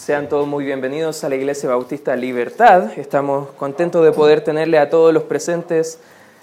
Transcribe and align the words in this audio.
Sean 0.00 0.30
todos 0.30 0.48
muy 0.48 0.64
bienvenidos 0.64 1.24
a 1.24 1.28
la 1.28 1.34
Iglesia 1.34 1.68
Bautista 1.68 2.16
Libertad. 2.16 2.98
Estamos 2.98 3.50
contentos 3.50 4.02
de 4.02 4.12
poder 4.12 4.40
tenerle 4.40 4.78
a 4.78 4.88
todos 4.88 5.12
los 5.12 5.24
presentes 5.24 6.00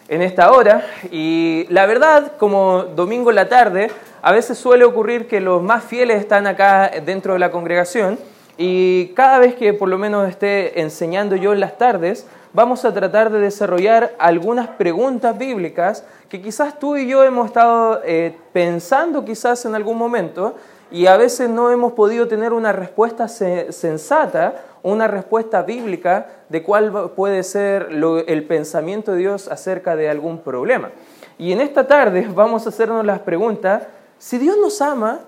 en 0.10 0.22
esta 0.22 0.52
hora. 0.52 0.86
Y 1.10 1.66
la 1.70 1.88
verdad, 1.88 2.34
como 2.38 2.84
domingo 2.84 3.32
en 3.32 3.36
la 3.36 3.50
tarde, 3.50 3.90
a 4.22 4.32
veces 4.32 4.60
suele 4.60 4.86
ocurrir 4.86 5.28
que 5.28 5.42
los 5.42 5.64
más 5.64 5.84
fieles 5.84 6.20
están 6.20 6.46
acá 6.46 6.92
dentro 7.04 7.34
de 7.34 7.40
la 7.40 7.50
congregación. 7.50 8.20
Y 8.60 9.08
cada 9.16 9.40
vez 9.40 9.56
que 9.56 9.74
por 9.74 9.90
lo 9.90 9.98
menos 9.98 10.30
esté 10.30 10.80
enseñando 10.80 11.36
yo 11.36 11.52
en 11.52 11.60
las 11.60 11.80
tardes, 11.80 12.28
vamos 12.54 12.86
a 12.86 12.94
tratar 12.94 13.32
de 13.32 13.40
desarrollar 13.40 14.14
algunas 14.20 14.68
preguntas 14.68 15.36
bíblicas 15.36 16.06
que 16.30 16.44
quizás 16.44 16.78
tú 16.78 16.96
y 16.96 17.08
yo 17.08 17.24
hemos 17.24 17.48
estado 17.48 18.02
eh, 18.06 18.38
pensando 18.54 19.26
quizás 19.26 19.66
en 19.66 19.74
algún 19.74 19.98
momento 19.98 20.56
y 20.92 21.08
a 21.08 21.18
veces 21.18 21.50
no 21.50 21.72
hemos 21.72 21.94
podido 21.94 22.28
tener 22.28 22.54
una 22.54 22.72
respuesta 22.72 23.28
sensata, 23.28 24.64
una 24.84 25.08
respuesta 25.08 25.62
bíblica 25.64 26.28
de 26.50 26.64
cuál 26.64 27.12
puede 27.12 27.44
ser 27.44 27.90
el 28.28 28.46
pensamiento 28.46 29.12
de 29.12 29.18
Dios 29.18 29.48
acerca 29.48 29.96
de 29.96 30.10
algún 30.10 30.40
problema. 30.40 30.92
Y 31.38 31.52
en 31.52 31.62
esta 31.62 31.88
tarde 31.88 32.28
vamos 32.34 32.66
a 32.66 32.70
hacernos 32.70 33.06
las 33.06 33.20
preguntas, 33.20 33.84
si 34.18 34.38
Dios 34.38 34.58
nos 34.58 34.82
ama, 34.82 35.20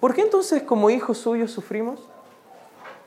¿por 0.00 0.14
qué 0.14 0.22
entonces 0.22 0.62
como 0.62 0.90
hijos 0.90 1.18
suyos 1.18 1.50
sufrimos? 1.50 2.00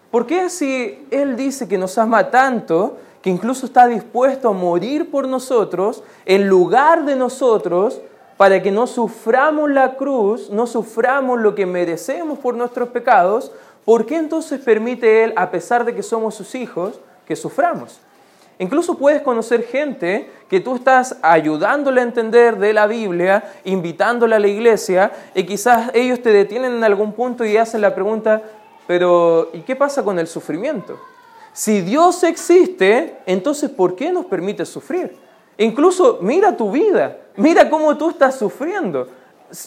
¿Por 0.10 0.26
qué 0.26 0.50
si 0.50 1.08
Él 1.10 1.36
dice 1.36 1.68
que 1.68 1.78
nos 1.78 1.98
ama 1.98 2.30
tanto, 2.30 2.98
que 3.22 3.30
incluso 3.30 3.66
está 3.66 3.88
dispuesto 3.88 4.50
a 4.50 4.54
morir 4.54 5.10
por 5.10 5.28
nosotros, 5.28 6.04
en 6.26 6.48
lugar 6.48 7.06
de 7.06 7.16
nosotros, 7.16 8.02
para 8.42 8.64
que 8.64 8.72
no 8.72 8.88
suframos 8.88 9.70
la 9.70 9.98
cruz, 9.98 10.50
no 10.50 10.66
suframos 10.66 11.40
lo 11.40 11.54
que 11.54 11.68
merecemos 11.68 12.40
por 12.40 12.56
nuestros 12.56 12.90
pecados, 12.90 13.52
¿por 13.86 14.08
qué 14.08 14.16
entonces 14.16 14.60
permite 14.60 15.24
Él, 15.24 15.34
a 15.36 15.52
pesar 15.52 15.86
de 15.86 15.94
que 15.94 16.02
somos 16.02 16.34
sus 16.34 16.56
hijos, 16.56 17.00
que 17.28 17.36
suframos? 17.36 18.00
Incluso 18.58 18.98
puedes 18.98 19.22
conocer 19.22 19.62
gente 19.66 20.28
que 20.50 20.60
tú 20.60 20.78
estás 20.78 21.18
ayudándole 21.22 22.02
a 22.02 22.04
entender 22.04 22.58
de 22.58 22.74
la 22.74 22.88
Biblia, 22.88 23.44
invitándole 23.64 24.34
a 24.34 24.40
la 24.40 24.48
iglesia, 24.48 25.12
y 25.36 25.44
quizás 25.44 25.92
ellos 25.94 26.20
te 26.24 26.32
detienen 26.32 26.74
en 26.74 26.84
algún 26.84 27.14
punto 27.14 27.46
y 27.46 27.58
hacen 27.58 27.82
la 27.82 27.94
pregunta, 27.94 28.42
pero 28.88 29.52
¿y 29.54 29.60
qué 29.60 29.76
pasa 29.76 30.02
con 30.02 30.18
el 30.18 30.26
sufrimiento? 30.26 30.98
Si 31.54 31.82
Dios 31.82 32.24
existe, 32.24 33.18
entonces 33.28 33.70
¿por 33.70 33.96
qué 33.96 34.12
nos 34.12 34.26
permite 34.26 34.66
sufrir? 34.66 35.16
Incluso 35.62 36.18
mira 36.22 36.58
tu 36.58 36.72
vida, 36.72 37.18
mira 37.36 37.70
cómo 37.70 37.96
tú 37.96 38.10
estás 38.10 38.36
sufriendo. 38.36 39.08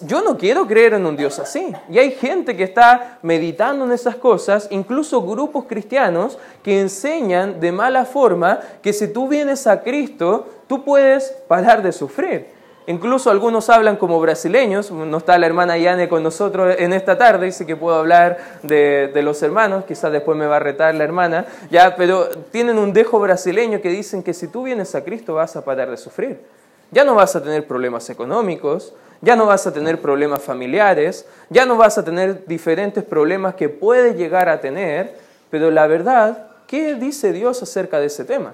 Yo 0.04 0.22
no 0.22 0.36
quiero 0.36 0.66
creer 0.66 0.94
en 0.94 1.06
un 1.06 1.16
Dios 1.16 1.38
así. 1.38 1.72
Y 1.88 2.00
hay 2.00 2.10
gente 2.10 2.56
que 2.56 2.64
está 2.64 3.18
meditando 3.22 3.84
en 3.84 3.92
esas 3.92 4.16
cosas, 4.16 4.66
incluso 4.72 5.22
grupos 5.22 5.66
cristianos 5.66 6.36
que 6.64 6.80
enseñan 6.80 7.60
de 7.60 7.70
mala 7.70 8.06
forma 8.06 8.58
que 8.82 8.92
si 8.92 9.12
tú 9.12 9.28
vienes 9.28 9.68
a 9.68 9.82
Cristo, 9.82 10.48
tú 10.66 10.82
puedes 10.82 11.28
parar 11.46 11.80
de 11.80 11.92
sufrir. 11.92 12.48
Incluso 12.86 13.30
algunos 13.30 13.70
hablan 13.70 13.96
como 13.96 14.20
brasileños, 14.20 14.90
no 14.90 15.16
está 15.16 15.38
la 15.38 15.46
hermana 15.46 15.78
Yane 15.78 16.06
con 16.06 16.22
nosotros 16.22 16.76
en 16.78 16.92
esta 16.92 17.16
tarde, 17.16 17.46
dice 17.46 17.64
que 17.64 17.76
puedo 17.76 17.96
hablar 17.96 18.36
de, 18.62 19.10
los 19.22 19.42
hermanos, 19.42 19.84
quizás 19.86 20.12
después 20.12 20.36
me 20.36 20.46
va 20.46 20.56
a 20.56 20.60
retar 20.60 20.94
la 20.94 21.04
hermana, 21.04 21.46
ya, 21.70 21.96
pero 21.96 22.28
tienen 22.50 22.76
un 22.76 22.92
dejo 22.92 23.18
brasileño 23.20 23.80
que 23.80 23.88
dicen 23.88 24.22
que 24.22 24.34
si 24.34 24.48
tú 24.48 24.64
vienes 24.64 24.94
a 24.94 25.02
Cristo 25.02 25.34
vas 25.34 25.56
a 25.56 25.64
parar 25.64 25.90
de 25.90 25.96
sufrir. 25.96 26.40
Ya 26.90 27.04
no 27.04 27.14
vas 27.14 27.34
a 27.34 27.42
tener 27.42 27.66
problemas 27.66 28.10
económicos, 28.10 28.92
ya 29.22 29.34
no 29.34 29.46
vas 29.46 29.66
a 29.66 29.72
tener 29.72 30.02
problemas 30.02 30.42
familiares, 30.42 31.26
ya 31.48 31.64
no 31.64 31.78
vas 31.78 31.96
a 31.96 32.04
tener 32.04 32.44
diferentes 32.44 33.02
problemas 33.02 33.54
que 33.54 33.70
puedes 33.70 34.14
llegar 34.16 34.50
a 34.50 34.60
tener, 34.60 35.14
pero 35.48 35.70
la 35.70 35.86
verdad, 35.86 36.48
¿qué 36.66 36.96
dice 36.96 37.32
Dios 37.32 37.62
acerca 37.62 37.98
de 37.98 38.06
ese 38.06 38.26
tema? 38.26 38.52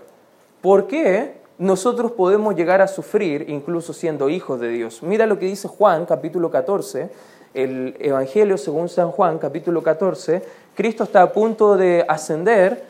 ¿Por 0.60 0.86
qué 0.86 1.39
nosotros 1.60 2.12
podemos 2.12 2.56
llegar 2.56 2.80
a 2.80 2.88
sufrir 2.88 3.44
incluso 3.50 3.92
siendo 3.92 4.30
hijos 4.30 4.58
de 4.60 4.70
Dios. 4.70 5.02
Mira 5.02 5.26
lo 5.26 5.38
que 5.38 5.44
dice 5.44 5.68
Juan 5.68 6.06
capítulo 6.06 6.50
14, 6.50 7.10
el 7.52 7.96
Evangelio 8.00 8.56
según 8.56 8.88
San 8.88 9.10
Juan 9.10 9.36
capítulo 9.36 9.82
14, 9.82 10.42
Cristo 10.74 11.04
está 11.04 11.20
a 11.20 11.32
punto 11.34 11.76
de 11.76 12.02
ascender, 12.08 12.82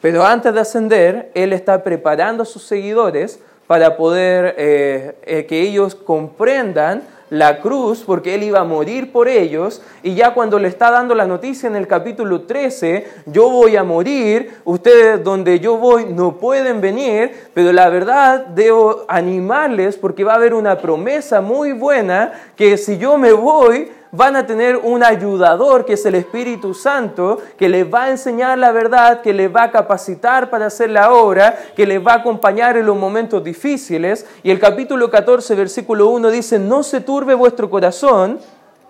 pero 0.00 0.24
antes 0.24 0.54
de 0.54 0.60
ascender, 0.60 1.32
Él 1.34 1.52
está 1.52 1.82
preparando 1.82 2.44
a 2.44 2.46
sus 2.46 2.62
seguidores 2.62 3.40
para 3.66 3.96
poder 3.96 4.54
eh, 4.56 5.16
eh, 5.24 5.46
que 5.46 5.60
ellos 5.60 5.96
comprendan 5.96 7.02
la 7.30 7.60
cruz 7.60 8.02
porque 8.06 8.34
Él 8.34 8.42
iba 8.42 8.60
a 8.60 8.64
morir 8.64 9.12
por 9.12 9.28
ellos 9.28 9.82
y 10.02 10.14
ya 10.14 10.34
cuando 10.34 10.58
le 10.58 10.68
está 10.68 10.90
dando 10.90 11.14
la 11.14 11.26
noticia 11.26 11.68
en 11.68 11.76
el 11.76 11.86
capítulo 11.86 12.42
13, 12.42 13.06
yo 13.26 13.50
voy 13.50 13.76
a 13.76 13.84
morir, 13.84 14.52
ustedes 14.64 15.22
donde 15.22 15.60
yo 15.60 15.76
voy 15.76 16.06
no 16.06 16.36
pueden 16.36 16.80
venir, 16.80 17.32
pero 17.54 17.72
la 17.72 17.88
verdad 17.88 18.46
debo 18.46 19.04
animarles 19.08 19.96
porque 19.96 20.24
va 20.24 20.32
a 20.32 20.36
haber 20.36 20.54
una 20.54 20.78
promesa 20.78 21.40
muy 21.40 21.72
buena 21.72 22.32
que 22.56 22.76
si 22.76 22.98
yo 22.98 23.18
me 23.18 23.32
voy, 23.32 23.90
van 24.12 24.36
a 24.36 24.46
tener 24.46 24.76
un 24.76 25.02
ayudador 25.02 25.84
que 25.84 25.94
es 25.94 26.06
el 26.06 26.14
Espíritu 26.14 26.74
Santo, 26.74 27.40
que 27.56 27.68
les 27.68 27.92
va 27.92 28.04
a 28.04 28.10
enseñar 28.10 28.58
la 28.58 28.72
verdad, 28.72 29.20
que 29.20 29.32
les 29.32 29.54
va 29.54 29.64
a 29.64 29.70
capacitar 29.70 30.50
para 30.50 30.66
hacer 30.66 30.90
la 30.90 31.12
obra, 31.12 31.58
que 31.76 31.86
les 31.86 32.04
va 32.04 32.12
a 32.12 32.16
acompañar 32.16 32.76
en 32.76 32.86
los 32.86 32.96
momentos 32.96 33.44
difíciles. 33.44 34.26
Y 34.42 34.50
el 34.50 34.58
capítulo 34.58 35.10
14, 35.10 35.54
versículo 35.54 36.08
1 36.08 36.30
dice, 36.30 36.58
no 36.58 36.82
se 36.82 37.00
turbe 37.00 37.34
vuestro 37.34 37.68
corazón, 37.68 38.38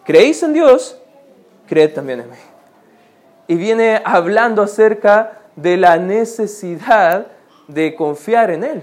creéis 0.05 0.43
en 0.43 0.53
Dios, 0.53 0.99
creed 1.67 1.95
también 1.95 2.21
en 2.21 2.31
mí. 2.31 2.37
Y 3.49 3.57
viene 3.57 4.03
hablando 4.05 4.63
acerca 4.63 5.41
de 5.57 5.77
la 5.77 5.97
necesidad 5.97 7.27
de 7.67 7.95
confiar 7.95 8.51
en 8.51 8.65
Él, 8.65 8.83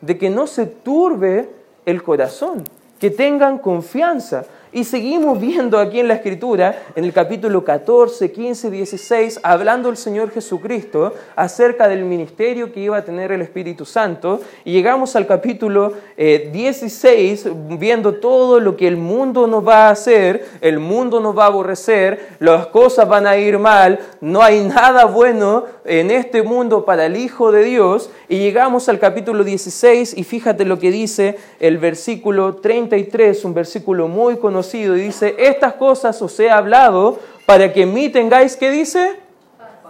de 0.00 0.18
que 0.18 0.30
no 0.30 0.46
se 0.46 0.66
turbe 0.66 1.50
el 1.84 2.02
corazón, 2.02 2.64
que 2.98 3.10
tengan 3.10 3.58
confianza. 3.58 4.44
Y 4.74 4.82
seguimos 4.82 5.40
viendo 5.40 5.78
aquí 5.78 6.00
en 6.00 6.08
la 6.08 6.14
Escritura, 6.14 6.82
en 6.96 7.04
el 7.04 7.12
capítulo 7.12 7.62
14, 7.62 8.32
15, 8.32 8.72
16, 8.72 9.38
hablando 9.44 9.88
el 9.88 9.96
Señor 9.96 10.32
Jesucristo 10.32 11.12
acerca 11.36 11.86
del 11.86 12.04
ministerio 12.04 12.72
que 12.72 12.80
iba 12.80 12.96
a 12.96 13.04
tener 13.04 13.30
el 13.30 13.40
Espíritu 13.40 13.84
Santo. 13.84 14.40
Y 14.64 14.72
llegamos 14.72 15.14
al 15.14 15.28
capítulo 15.28 15.92
16, 16.16 17.46
eh, 17.46 17.52
viendo 17.78 18.14
todo 18.14 18.58
lo 18.58 18.76
que 18.76 18.88
el 18.88 18.96
mundo 18.96 19.46
nos 19.46 19.64
va 19.64 19.86
a 19.86 19.90
hacer, 19.90 20.44
el 20.60 20.80
mundo 20.80 21.20
nos 21.20 21.38
va 21.38 21.44
a 21.44 21.48
aborrecer, 21.50 22.30
las 22.40 22.66
cosas 22.66 23.08
van 23.08 23.28
a 23.28 23.36
ir 23.36 23.60
mal, 23.60 24.00
no 24.20 24.42
hay 24.42 24.64
nada 24.64 25.04
bueno 25.04 25.66
en 25.84 26.10
este 26.10 26.42
mundo 26.42 26.84
para 26.84 27.06
el 27.06 27.16
Hijo 27.16 27.52
de 27.52 27.62
Dios. 27.62 28.10
Y 28.28 28.38
llegamos 28.38 28.88
al 28.88 28.98
capítulo 28.98 29.44
16 29.44 30.18
y 30.18 30.24
fíjate 30.24 30.64
lo 30.64 30.80
que 30.80 30.90
dice 30.90 31.38
el 31.60 31.78
versículo 31.78 32.56
33, 32.56 33.44
un 33.44 33.54
versículo 33.54 34.08
muy 34.08 34.38
conocido 34.38 34.63
y 34.72 34.88
dice, 34.88 35.34
estas 35.38 35.74
cosas 35.74 36.20
os 36.22 36.38
he 36.38 36.48
hablado 36.48 37.18
para 37.44 37.72
que 37.72 37.82
en 37.82 37.92
mí 37.92 38.08
tengáis, 38.08 38.56
¿qué 38.56 38.70
dice? 38.70 39.16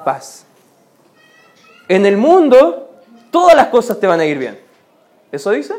Paz. 0.04 0.46
En 1.88 2.06
el 2.06 2.16
mundo 2.16 2.90
todas 3.30 3.54
las 3.54 3.68
cosas 3.68 4.00
te 4.00 4.06
van 4.06 4.20
a 4.20 4.24
ir 4.24 4.38
bien. 4.38 4.58
¿Eso 5.30 5.50
dice? 5.50 5.74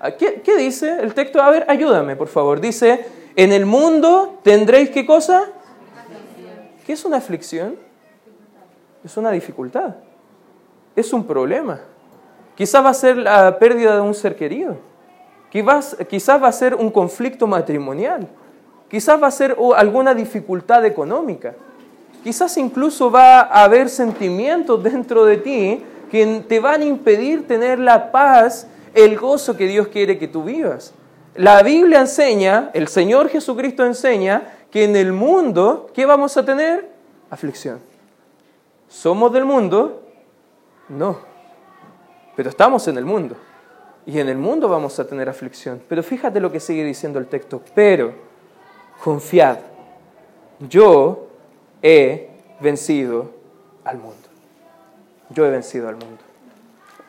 Ah, 0.00 0.12
¿Qué, 0.12 0.42
¿Qué, 0.42 0.56
dice 0.56 0.98
el 1.00 1.14
texto? 1.14 1.42
A 1.42 1.50
ver, 1.50 1.64
ayúdame, 1.68 2.16
por 2.16 2.28
favor. 2.28 2.60
Dice, 2.60 3.06
en 3.34 3.52
el 3.52 3.66
mundo 3.66 4.38
tendréis 4.42 4.90
qué 4.90 5.04
cosa? 5.04 5.44
¿Qué 6.86 6.92
es 6.92 7.04
una 7.04 7.16
aflicción? 7.16 7.76
Es 9.04 9.16
una 9.16 9.30
dificultad. 9.30 9.96
Es 10.94 11.12
un 11.12 11.26
problema. 11.26 11.80
Quizás 12.54 12.84
va 12.84 12.90
a 12.90 12.94
ser 12.94 13.16
la 13.16 13.58
pérdida 13.58 13.94
de 13.94 14.00
un 14.00 14.14
ser 14.14 14.36
querido. 14.36 14.78
Quizás, 15.50 16.42
va 16.42 16.48
a 16.48 16.52
ser 16.52 16.74
un 16.74 16.90
conflicto 16.90 17.46
matrimonial, 17.46 18.26
quizás 18.90 19.22
va 19.22 19.28
a 19.28 19.30
ser 19.30 19.56
alguna 19.76 20.14
dificultad 20.14 20.84
económica, 20.84 21.54
quizás 22.24 22.56
incluso 22.56 23.10
va 23.10 23.40
a 23.40 23.64
haber 23.64 23.88
sentimientos 23.88 24.82
dentro 24.82 25.24
de 25.24 25.36
ti 25.36 25.82
que 26.10 26.44
te 26.48 26.60
van 26.60 26.82
a 26.82 26.84
impedir 26.84 27.46
tener 27.46 27.78
la 27.78 28.10
paz, 28.10 28.66
el 28.92 29.16
gozo 29.16 29.56
que 29.56 29.66
Dios 29.66 29.88
quiere 29.88 30.18
que 30.18 30.28
tú 30.28 30.42
vivas. 30.44 30.92
La 31.36 31.62
Biblia 31.62 32.00
enseña, 32.00 32.70
el 32.74 32.88
Señor 32.88 33.28
Jesucristo 33.28 33.84
enseña 33.84 34.52
que 34.70 34.84
en 34.84 34.96
el 34.96 35.12
mundo, 35.12 35.90
¿qué 35.94 36.06
vamos 36.06 36.36
a 36.36 36.44
tener? 36.44 36.90
Aflicción. 37.30 37.78
¿Somos 38.88 39.32
del 39.32 39.44
mundo? 39.44 40.02
No, 40.88 41.18
pero 42.34 42.50
estamos 42.50 42.86
en 42.88 42.98
el 42.98 43.04
mundo 43.04 43.36
y 44.06 44.20
en 44.20 44.28
el 44.28 44.38
mundo 44.38 44.68
vamos 44.68 44.98
a 45.00 45.06
tener 45.06 45.28
aflicción. 45.28 45.82
Pero 45.88 46.02
fíjate 46.02 46.38
lo 46.38 46.52
que 46.52 46.60
sigue 46.60 46.84
diciendo 46.84 47.18
el 47.18 47.26
texto. 47.26 47.60
Pero 47.74 48.12
confiad, 49.02 49.58
yo 50.60 51.26
he 51.82 52.30
vencido 52.60 53.32
al 53.84 53.98
mundo. 53.98 54.16
Yo 55.30 55.44
he 55.44 55.50
vencido 55.50 55.88
al 55.88 55.96
mundo. 55.96 56.22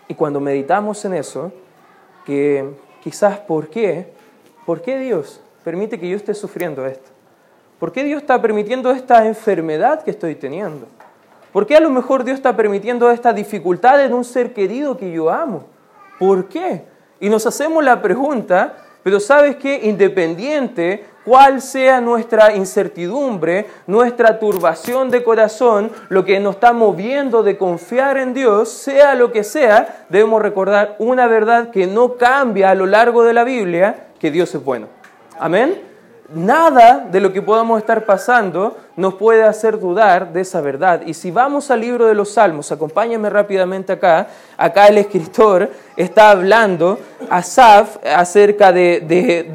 Y 0.08 0.16
cuando 0.16 0.40
meditamos 0.40 1.06
en 1.06 1.14
eso, 1.14 1.52
que 2.26 2.68
quizás 3.04 3.38
por 3.40 3.70
qué, 3.70 4.12
¿por 4.66 4.82
qué 4.82 4.98
Dios 4.98 5.40
permite 5.64 6.00
que 6.00 6.10
yo 6.10 6.18
esté 6.18 6.34
sufriendo 6.34 6.86
esto? 6.88 7.12
¿Por 7.80 7.92
qué 7.92 8.04
Dios 8.04 8.24
está 8.24 8.42
permitiendo 8.42 8.90
esta 8.90 9.28
enfermedad 9.28 10.02
que 10.02 10.10
estoy 10.10 10.34
teniendo? 10.34 10.88
¿Por 11.54 11.68
qué 11.68 11.76
a 11.76 11.80
lo 11.80 11.92
mejor 11.92 12.24
Dios 12.24 12.38
está 12.38 12.56
permitiendo 12.56 13.12
esta 13.12 13.34
dificultad 13.34 14.04
en 14.04 14.14
un 14.14 14.24
ser 14.24 14.54
querido 14.54 14.98
que 14.98 15.12
yo 15.12 15.30
amo? 15.30 15.77
¿Por 16.20 16.48
qué? 16.48 16.84
Y 17.20 17.30
nos 17.30 17.46
hacemos 17.46 17.84
la 17.84 18.02
pregunta, 18.02 18.76
pero 19.04 19.20
sabes 19.20 19.56
que 19.56 19.88
independiente 19.88 21.06
cuál 21.26 21.62
sea 21.62 22.00
nuestra 22.00 22.56
incertidumbre, 22.56 23.66
nuestra 23.86 24.40
turbación 24.40 25.10
de 25.10 25.24
corazón, 25.24 25.92
lo 26.10 26.24
que 26.24 26.40
nos 26.40 26.56
está 26.56 26.74
moviendo 26.74 27.44
de 27.44 27.58
confiar 27.58 28.18
en 28.18 28.34
Dios, 28.34 28.70
sea 28.70 29.16
lo 29.16 29.32
que 29.32 29.44
sea, 29.44 30.06
debemos 30.10 30.42
recordar 30.42 30.96
una 31.00 31.28
verdad 31.28 31.70
que 31.70 31.88
no 31.88 32.16
cambia 32.16 32.70
a 32.70 32.76
lo 32.76 32.86
largo 32.86 33.24
de 33.24 33.34
la 33.34 33.44
Biblia, 33.44 34.08
que 34.20 34.32
Dios 34.32 34.54
es 34.56 34.64
bueno. 34.64 34.88
Amén. 35.40 35.87
Nada 36.30 37.08
de 37.10 37.22
lo 37.22 37.32
que 37.32 37.42
podamos 37.42 37.80
estar 37.80 38.06
pasando 38.06 38.76
nos 38.98 39.14
puede 39.14 39.44
hacer 39.44 39.80
dudar 39.80 40.34
de 40.34 40.42
esa 40.42 40.60
verdad. 40.60 41.02
Y 41.06 41.14
si 41.14 41.32
vamos 41.32 41.72
al 41.72 41.80
libro 41.80 42.06
de 42.06 42.14
los 42.14 42.34
Salmos, 42.34 42.70
acompáñame 42.70 43.30
rápidamente 43.30 43.94
acá, 43.94 44.28
acá 44.58 44.88
el 44.88 44.98
escritor 44.98 45.72
está 45.96 46.32
hablando 46.32 47.00
a 47.30 47.42
Saf 47.42 47.98
acerca 48.06 48.74
de, 48.74 49.00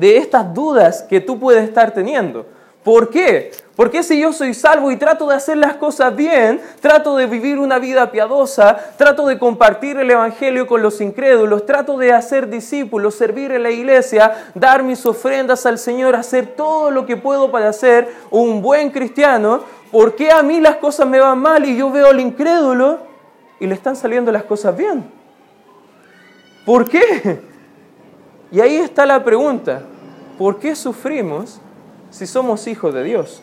de 0.00 0.16
estas 0.16 0.54
dudas 0.54 1.02
que 1.02 1.20
tú 1.20 1.38
puedes 1.38 1.64
estar 1.64 1.92
teniendo. 1.92 2.46
¿Por 2.82 3.10
qué? 3.10 3.52
Porque 3.76 4.02
si 4.02 4.20
yo 4.20 4.34
soy 4.34 4.52
salvo 4.52 4.90
y 4.90 4.96
trato 4.96 5.26
de 5.26 5.34
hacer 5.34 5.56
las 5.56 5.76
cosas 5.76 6.14
bien, 6.14 6.60
trato 6.80 7.16
de 7.16 7.26
vivir 7.26 7.58
una 7.58 7.78
vida 7.78 8.10
piadosa, 8.10 8.76
trato 8.98 9.26
de 9.26 9.38
compartir 9.38 9.96
el 9.96 10.10
Evangelio 10.10 10.66
con 10.66 10.82
los 10.82 11.00
incrédulos, 11.00 11.64
trato 11.64 11.96
de 11.96 12.12
hacer 12.12 12.50
discípulos, 12.50 13.14
servir 13.14 13.50
en 13.52 13.62
la 13.62 13.70
iglesia, 13.70 14.50
dar 14.54 14.82
mis 14.82 15.06
ofrendas 15.06 15.64
al 15.64 15.78
Señor, 15.78 16.16
hacer 16.16 16.48
todo 16.48 16.90
lo 16.90 17.06
que 17.06 17.16
puedo 17.16 17.50
para 17.50 17.72
ser 17.72 18.14
un 18.30 18.60
buen 18.60 18.90
cristiano, 18.90 19.62
¿por 19.90 20.16
qué 20.16 20.30
a 20.30 20.42
mí 20.42 20.60
las 20.60 20.76
cosas 20.76 21.08
me 21.08 21.18
van 21.18 21.38
mal 21.38 21.64
y 21.64 21.74
yo 21.74 21.90
veo 21.90 22.08
al 22.08 22.20
incrédulo 22.20 22.98
y 23.58 23.66
le 23.66 23.74
están 23.74 23.96
saliendo 23.96 24.30
las 24.30 24.44
cosas 24.44 24.76
bien? 24.76 25.10
¿Por 26.66 26.88
qué? 26.88 27.40
Y 28.52 28.60
ahí 28.60 28.76
está 28.76 29.06
la 29.06 29.24
pregunta, 29.24 29.80
¿por 30.36 30.58
qué 30.58 30.76
sufrimos? 30.76 31.58
si 32.12 32.26
somos 32.26 32.66
hijos 32.66 32.94
de 32.94 33.02
Dios. 33.02 33.42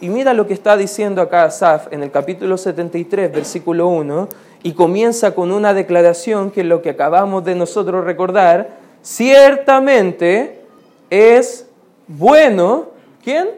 Y 0.00 0.08
mira 0.08 0.34
lo 0.34 0.46
que 0.46 0.54
está 0.54 0.76
diciendo 0.76 1.22
acá 1.22 1.44
Asaf 1.44 1.92
en 1.92 2.02
el 2.02 2.10
capítulo 2.10 2.58
73, 2.58 3.32
versículo 3.32 3.88
1, 3.88 4.28
y 4.62 4.72
comienza 4.72 5.34
con 5.34 5.52
una 5.52 5.72
declaración 5.74 6.50
que 6.50 6.60
es 6.60 6.66
lo 6.66 6.82
que 6.82 6.90
acabamos 6.90 7.44
de 7.44 7.54
nosotros 7.54 8.04
recordar, 8.04 8.70
ciertamente 9.02 10.60
es 11.08 11.66
bueno. 12.08 12.88
¿Quién? 13.22 13.48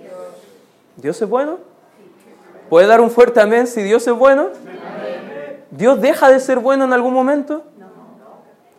Dios. 0.00 0.12
¿Dios 0.96 1.22
es 1.22 1.28
bueno? 1.28 1.58
¿Puede 2.68 2.86
dar 2.86 3.00
un 3.00 3.10
fuerte 3.10 3.40
amén 3.40 3.66
si 3.66 3.82
Dios 3.82 4.06
es 4.06 4.14
bueno? 4.14 4.48
¿Dios 5.70 6.00
deja 6.00 6.30
de 6.30 6.38
ser 6.38 6.58
bueno 6.58 6.84
en 6.84 6.92
algún 6.92 7.14
momento? 7.14 7.64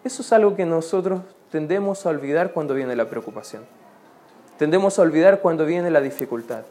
Eso 0.03 0.21
es 0.21 0.33
algo 0.33 0.55
que 0.55 0.65
nosotros 0.65 1.21
tendemos 1.51 2.05
a 2.05 2.09
olvidar 2.09 2.51
cuando 2.51 2.73
viene 2.73 2.95
la 2.95 3.05
preocupación. 3.05 3.63
Tendemos 4.57 4.99
a 4.99 5.01
olvidar 5.01 5.39
cuando 5.39 5.65
viene 5.65 5.89
la 5.89 6.01
dificultad, 6.01 6.61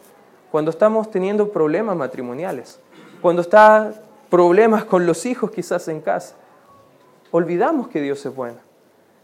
cuando 0.53 0.71
estamos 0.71 1.11
teniendo 1.11 1.49
problemas 1.49 1.97
matrimoniales, 1.97 2.79
cuando 3.23 3.41
está 3.41 3.95
problemas 4.29 4.85
con 4.85 5.07
los 5.07 5.25
hijos 5.25 5.51
quizás 5.51 5.89
en 5.89 6.03
casa. 6.03 6.35
Olvidamos 7.31 7.89
que 7.89 8.03
Dios 8.03 8.25
es 8.27 8.35
bueno. 8.35 8.59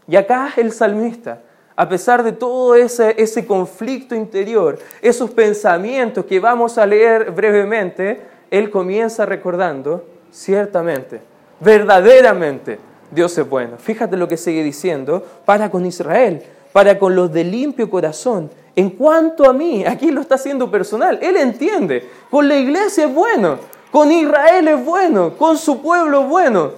Y 0.07 0.15
acá 0.15 0.49
el 0.57 0.71
salmista, 0.71 1.43
a 1.75 1.87
pesar 1.87 2.23
de 2.23 2.31
todo 2.31 2.73
ese, 2.73 3.13
ese 3.21 3.45
conflicto 3.45 4.15
interior, 4.15 4.79
esos 5.03 5.29
pensamientos 5.29 6.25
que 6.25 6.39
vamos 6.39 6.79
a 6.79 6.87
leer 6.87 7.29
brevemente, 7.29 8.21
él 8.49 8.71
comienza 8.71 9.23
recordando, 9.23 10.03
ciertamente, 10.31 11.21
verdaderamente, 11.59 12.79
Dios 13.11 13.37
es 13.37 13.47
bueno. 13.47 13.77
Fíjate 13.77 14.17
lo 14.17 14.27
que 14.27 14.35
sigue 14.35 14.63
diciendo 14.63 15.23
para 15.45 15.69
con 15.69 15.85
Israel 15.85 16.43
para 16.71 16.99
con 16.99 17.15
los 17.15 17.31
de 17.31 17.43
limpio 17.43 17.89
corazón. 17.89 18.49
En 18.79 18.91
cuanto 18.91 19.43
a 19.43 19.51
mí, 19.51 19.83
aquí 19.85 20.09
lo 20.09 20.21
está 20.21 20.35
haciendo 20.35 20.71
personal, 20.71 21.19
él 21.21 21.35
entiende, 21.35 22.09
con 22.31 22.47
la 22.47 22.55
iglesia 22.55 23.07
es 23.07 23.13
bueno, 23.13 23.57
con 23.91 24.09
Israel 24.09 24.69
es 24.69 24.85
bueno, 24.85 25.35
con 25.35 25.57
su 25.57 25.81
pueblo 25.81 26.21
es 26.21 26.29
bueno. 26.29 26.71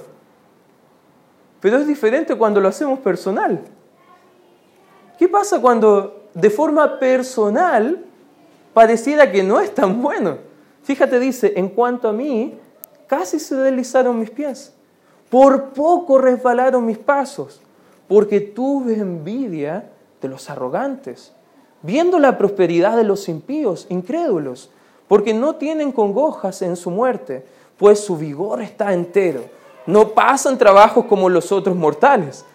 Pero 1.59 1.77
es 1.77 1.85
diferente 1.85 2.33
cuando 2.33 2.59
lo 2.59 2.69
hacemos 2.69 2.97
personal. 3.01 3.61
¿Qué 5.19 5.27
pasa 5.27 5.61
cuando 5.61 6.23
de 6.33 6.49
forma 6.49 6.97
personal 6.97 8.03
pareciera 8.73 9.31
que 9.31 9.43
no 9.43 9.59
es 9.59 9.71
tan 9.71 10.01
bueno? 10.01 10.39
Fíjate, 10.81 11.19
dice, 11.19 11.53
en 11.55 11.69
cuanto 11.69 12.09
a 12.09 12.13
mí, 12.13 12.57
casi 13.05 13.39
se 13.39 13.53
deslizaron 13.53 14.19
mis 14.19 14.31
pies, 14.31 14.73
por 15.29 15.65
poco 15.65 16.17
resbalaron 16.17 16.83
mis 16.83 16.97
pasos 16.97 17.61
porque 18.07 18.39
tuve 18.41 18.95
envidia 18.95 19.91
de 20.19 20.27
los 20.27 20.49
arrogantes, 20.49 21.31
viendo 21.81 22.19
la 22.19 22.37
prosperidad 22.37 22.97
de 22.97 23.03
los 23.03 23.27
impíos, 23.29 23.87
incrédulos, 23.89 24.69
porque 25.07 25.33
no 25.33 25.55
tienen 25.55 25.91
congojas 25.91 26.61
en 26.61 26.75
su 26.75 26.89
muerte, 26.89 27.45
pues 27.77 27.99
su 27.99 28.17
vigor 28.17 28.61
está 28.61 28.93
entero. 28.93 29.41
No 29.85 30.09
pasan 30.09 30.57
trabajos 30.57 31.05
como 31.05 31.29
los 31.29 31.51
otros 31.51 31.75
mortales. 31.75 32.45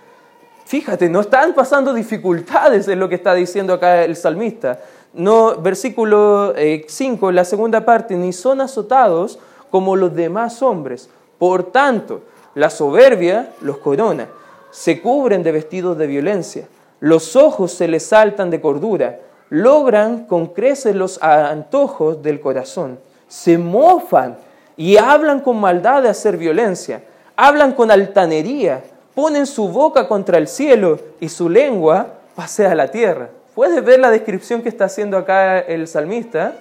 Fíjate, 0.64 1.08
no 1.08 1.20
están 1.20 1.54
pasando 1.54 1.92
dificultades, 1.92 2.88
es 2.88 2.96
lo 2.96 3.08
que 3.08 3.16
está 3.16 3.34
diciendo 3.34 3.74
acá 3.74 4.04
el 4.04 4.16
salmista. 4.16 4.80
No, 5.12 5.56
versículo 5.56 6.54
5, 6.56 7.30
eh, 7.30 7.32
la 7.32 7.44
segunda 7.44 7.84
parte, 7.84 8.14
ni 8.16 8.32
son 8.32 8.60
azotados 8.60 9.38
como 9.70 9.96
los 9.96 10.14
demás 10.14 10.62
hombres. 10.62 11.08
Por 11.38 11.64
tanto, 11.64 12.22
la 12.54 12.70
soberbia 12.70 13.50
los 13.60 13.78
corona 13.78 14.28
se 14.70 15.00
cubren 15.00 15.42
de 15.42 15.52
vestidos 15.52 15.96
de 15.96 16.06
violencia, 16.06 16.68
los 17.00 17.36
ojos 17.36 17.72
se 17.72 17.88
les 17.88 18.06
saltan 18.06 18.50
de 18.50 18.60
cordura, 18.60 19.20
logran 19.50 20.26
con 20.26 20.48
creces 20.48 20.94
los 20.94 21.22
antojos 21.22 22.22
del 22.22 22.40
corazón, 22.40 22.98
se 23.28 23.58
mofan 23.58 24.36
y 24.76 24.96
hablan 24.96 25.40
con 25.40 25.58
maldad 25.58 26.02
de 26.02 26.08
hacer 26.08 26.36
violencia, 26.36 27.02
hablan 27.36 27.72
con 27.72 27.90
altanería, 27.90 28.82
ponen 29.14 29.46
su 29.46 29.68
boca 29.68 30.08
contra 30.08 30.38
el 30.38 30.48
cielo 30.48 30.98
y 31.20 31.28
su 31.28 31.48
lengua 31.48 32.06
pasea 32.34 32.74
la 32.74 32.90
tierra. 32.90 33.30
¿Puedes 33.54 33.82
ver 33.82 34.00
la 34.00 34.10
descripción 34.10 34.62
que 34.62 34.68
está 34.68 34.84
haciendo 34.84 35.16
acá 35.16 35.60
el 35.60 35.88
salmista? 35.88 36.54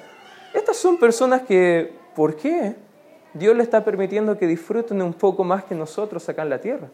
Estas 0.53 0.77
son 0.77 0.97
personas 0.97 1.41
que, 1.41 1.93
¿por 2.15 2.38
qué? 2.38 2.75
Dios 3.33 3.53
le 3.55 3.63
está 3.63 3.83
permitiendo 3.83 4.38
que 4.38 4.48
disfruten 4.48 5.01
un 5.01 5.13
poco 5.13 5.43
más 5.43 5.65
que 5.65 5.75
nosotros 5.75 6.27
acá 6.29 6.43
en 6.43 6.50
la 6.50 6.60
tierra. 6.60 6.88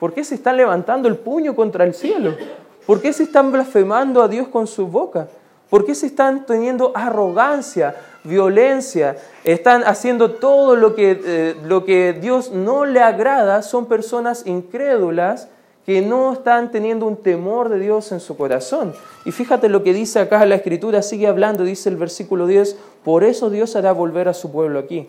¿Por 0.00 0.14
qué 0.14 0.24
se 0.24 0.34
están 0.34 0.56
levantando 0.56 1.08
el 1.08 1.16
puño 1.16 1.54
contra 1.54 1.84
el 1.84 1.92
cielo? 1.92 2.34
¿Por 2.86 3.02
qué 3.02 3.12
se 3.12 3.22
están 3.22 3.52
blasfemando 3.52 4.22
a 4.22 4.28
Dios 4.28 4.48
con 4.48 4.66
su 4.66 4.86
boca? 4.86 5.28
¿Por 5.68 5.84
qué 5.84 5.94
se 5.94 6.06
están 6.06 6.46
teniendo 6.46 6.90
arrogancia, 6.94 7.94
violencia? 8.24 9.18
Están 9.44 9.84
haciendo 9.84 10.32
todo 10.32 10.74
lo 10.74 10.94
que, 10.94 11.20
eh, 11.22 11.56
lo 11.66 11.84
que 11.84 12.14
Dios 12.14 12.50
no 12.50 12.86
le 12.86 13.02
agrada. 13.02 13.60
Son 13.60 13.86
personas 13.86 14.46
incrédulas 14.46 15.48
que 15.84 16.00
no 16.00 16.32
están 16.32 16.70
teniendo 16.70 17.06
un 17.06 17.16
temor 17.18 17.68
de 17.68 17.78
Dios 17.78 18.10
en 18.10 18.20
su 18.20 18.38
corazón. 18.38 18.94
Y 19.26 19.32
fíjate 19.32 19.68
lo 19.68 19.82
que 19.82 19.92
dice 19.92 20.18
acá 20.18 20.44
la 20.46 20.54
escritura, 20.54 21.02
sigue 21.02 21.26
hablando, 21.26 21.62
dice 21.62 21.90
el 21.90 21.96
versículo 21.96 22.46
10, 22.46 22.76
por 23.04 23.22
eso 23.22 23.50
Dios 23.50 23.76
hará 23.76 23.92
volver 23.92 24.28
a 24.28 24.34
su 24.34 24.50
pueblo 24.50 24.78
aquí, 24.78 25.08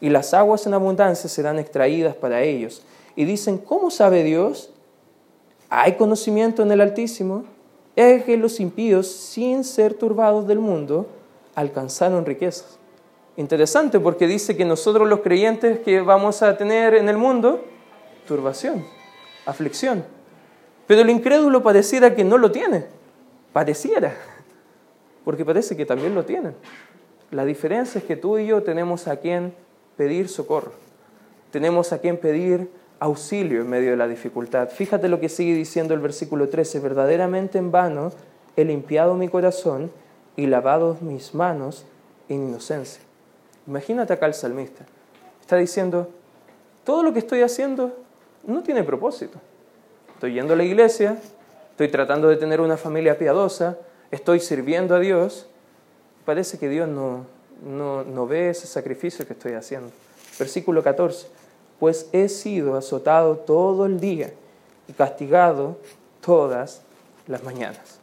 y 0.00 0.08
las 0.08 0.32
aguas 0.34 0.66
en 0.66 0.74
abundancia 0.74 1.28
serán 1.28 1.58
extraídas 1.58 2.14
para 2.14 2.42
ellos 2.42 2.82
y 3.20 3.26
dicen, 3.26 3.58
¿cómo 3.58 3.90
sabe 3.90 4.22
Dios? 4.22 4.70
¿Hay 5.68 5.96
conocimiento 5.96 6.62
en 6.62 6.72
el 6.72 6.80
Altísimo? 6.80 7.44
Es 7.94 8.24
que 8.24 8.38
los 8.38 8.60
impíos, 8.60 9.08
sin 9.08 9.62
ser 9.62 9.92
turbados 9.92 10.46
del 10.46 10.58
mundo, 10.58 11.06
alcanzaron 11.54 12.24
riquezas. 12.24 12.78
Interesante 13.36 14.00
porque 14.00 14.26
dice 14.26 14.56
que 14.56 14.64
nosotros 14.64 15.06
los 15.06 15.20
creyentes 15.20 15.80
que 15.80 16.00
vamos 16.00 16.40
a 16.40 16.56
tener 16.56 16.94
en 16.94 17.10
el 17.10 17.18
mundo, 17.18 17.62
turbación, 18.26 18.86
aflicción. 19.44 20.02
Pero 20.86 21.02
el 21.02 21.10
incrédulo 21.10 21.62
pareciera 21.62 22.14
que 22.14 22.24
no 22.24 22.38
lo 22.38 22.50
tiene. 22.50 22.86
Pareciera. 23.52 24.14
Porque 25.26 25.44
parece 25.44 25.76
que 25.76 25.84
también 25.84 26.14
lo 26.14 26.24
tienen. 26.24 26.54
La 27.30 27.44
diferencia 27.44 27.98
es 27.98 28.04
que 28.04 28.16
tú 28.16 28.38
y 28.38 28.46
yo 28.46 28.62
tenemos 28.62 29.08
a 29.08 29.16
quien 29.16 29.52
pedir 29.98 30.30
socorro. 30.30 30.72
Tenemos 31.50 31.92
a 31.92 31.98
quien 31.98 32.16
pedir 32.16 32.79
auxilio 33.00 33.62
en 33.62 33.68
medio 33.68 33.90
de 33.90 33.96
la 33.96 34.06
dificultad. 34.06 34.68
Fíjate 34.68 35.08
lo 35.08 35.18
que 35.18 35.28
sigue 35.28 35.54
diciendo 35.54 35.94
el 35.94 36.00
versículo 36.00 36.48
13, 36.48 36.78
verdaderamente 36.80 37.58
en 37.58 37.72
vano 37.72 38.12
he 38.56 38.64
limpiado 38.64 39.14
mi 39.14 39.28
corazón 39.28 39.90
y 40.36 40.46
lavado 40.46 40.96
mis 41.00 41.34
manos 41.34 41.86
en 42.28 42.48
inocencia. 42.48 43.02
Imagínate 43.66 44.12
acá 44.12 44.26
el 44.26 44.34
salmista. 44.34 44.84
Está 45.40 45.56
diciendo, 45.56 46.08
todo 46.84 47.02
lo 47.02 47.12
que 47.12 47.18
estoy 47.18 47.42
haciendo 47.42 47.96
no 48.46 48.62
tiene 48.62 48.84
propósito. 48.84 49.38
Estoy 50.14 50.34
yendo 50.34 50.52
a 50.52 50.56
la 50.56 50.64
iglesia, 50.64 51.16
estoy 51.70 51.88
tratando 51.88 52.28
de 52.28 52.36
tener 52.36 52.60
una 52.60 52.76
familia 52.76 53.18
piadosa, 53.18 53.78
estoy 54.10 54.40
sirviendo 54.40 54.94
a 54.94 54.98
Dios, 54.98 55.46
parece 56.26 56.58
que 56.58 56.68
Dios 56.68 56.88
no, 56.88 57.24
no, 57.64 58.04
no 58.04 58.26
ve 58.26 58.50
ese 58.50 58.66
sacrificio 58.66 59.26
que 59.26 59.32
estoy 59.32 59.52
haciendo. 59.52 59.90
Versículo 60.38 60.82
14, 60.82 61.28
pues 61.80 62.08
he 62.12 62.28
sido 62.28 62.76
azotado 62.76 63.36
todo 63.38 63.86
el 63.86 63.98
día 63.98 64.32
y 64.86 64.92
castigado 64.92 65.78
todas 66.20 66.82
las 67.26 67.42
mañanas. 67.42 67.98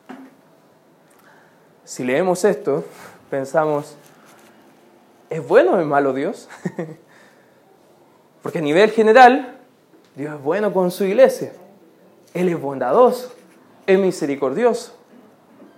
Si 1.85 2.03
leemos 2.03 2.43
esto, 2.43 2.83
pensamos, 3.29 3.95
¿es 5.29 5.47
bueno 5.47 5.73
o 5.73 5.79
es 5.79 5.85
malo 5.85 6.11
Dios? 6.11 6.49
Porque 8.41 8.59
a 8.59 8.61
nivel 8.61 8.89
general, 8.89 9.59
Dios 10.15 10.35
es 10.35 10.41
bueno 10.41 10.73
con 10.73 10.89
su 10.89 11.05
iglesia. 11.05 11.53
Él 12.33 12.49
es 12.49 12.59
bondadoso, 12.59 13.31
es 13.85 13.99
misericordioso. 13.99 14.95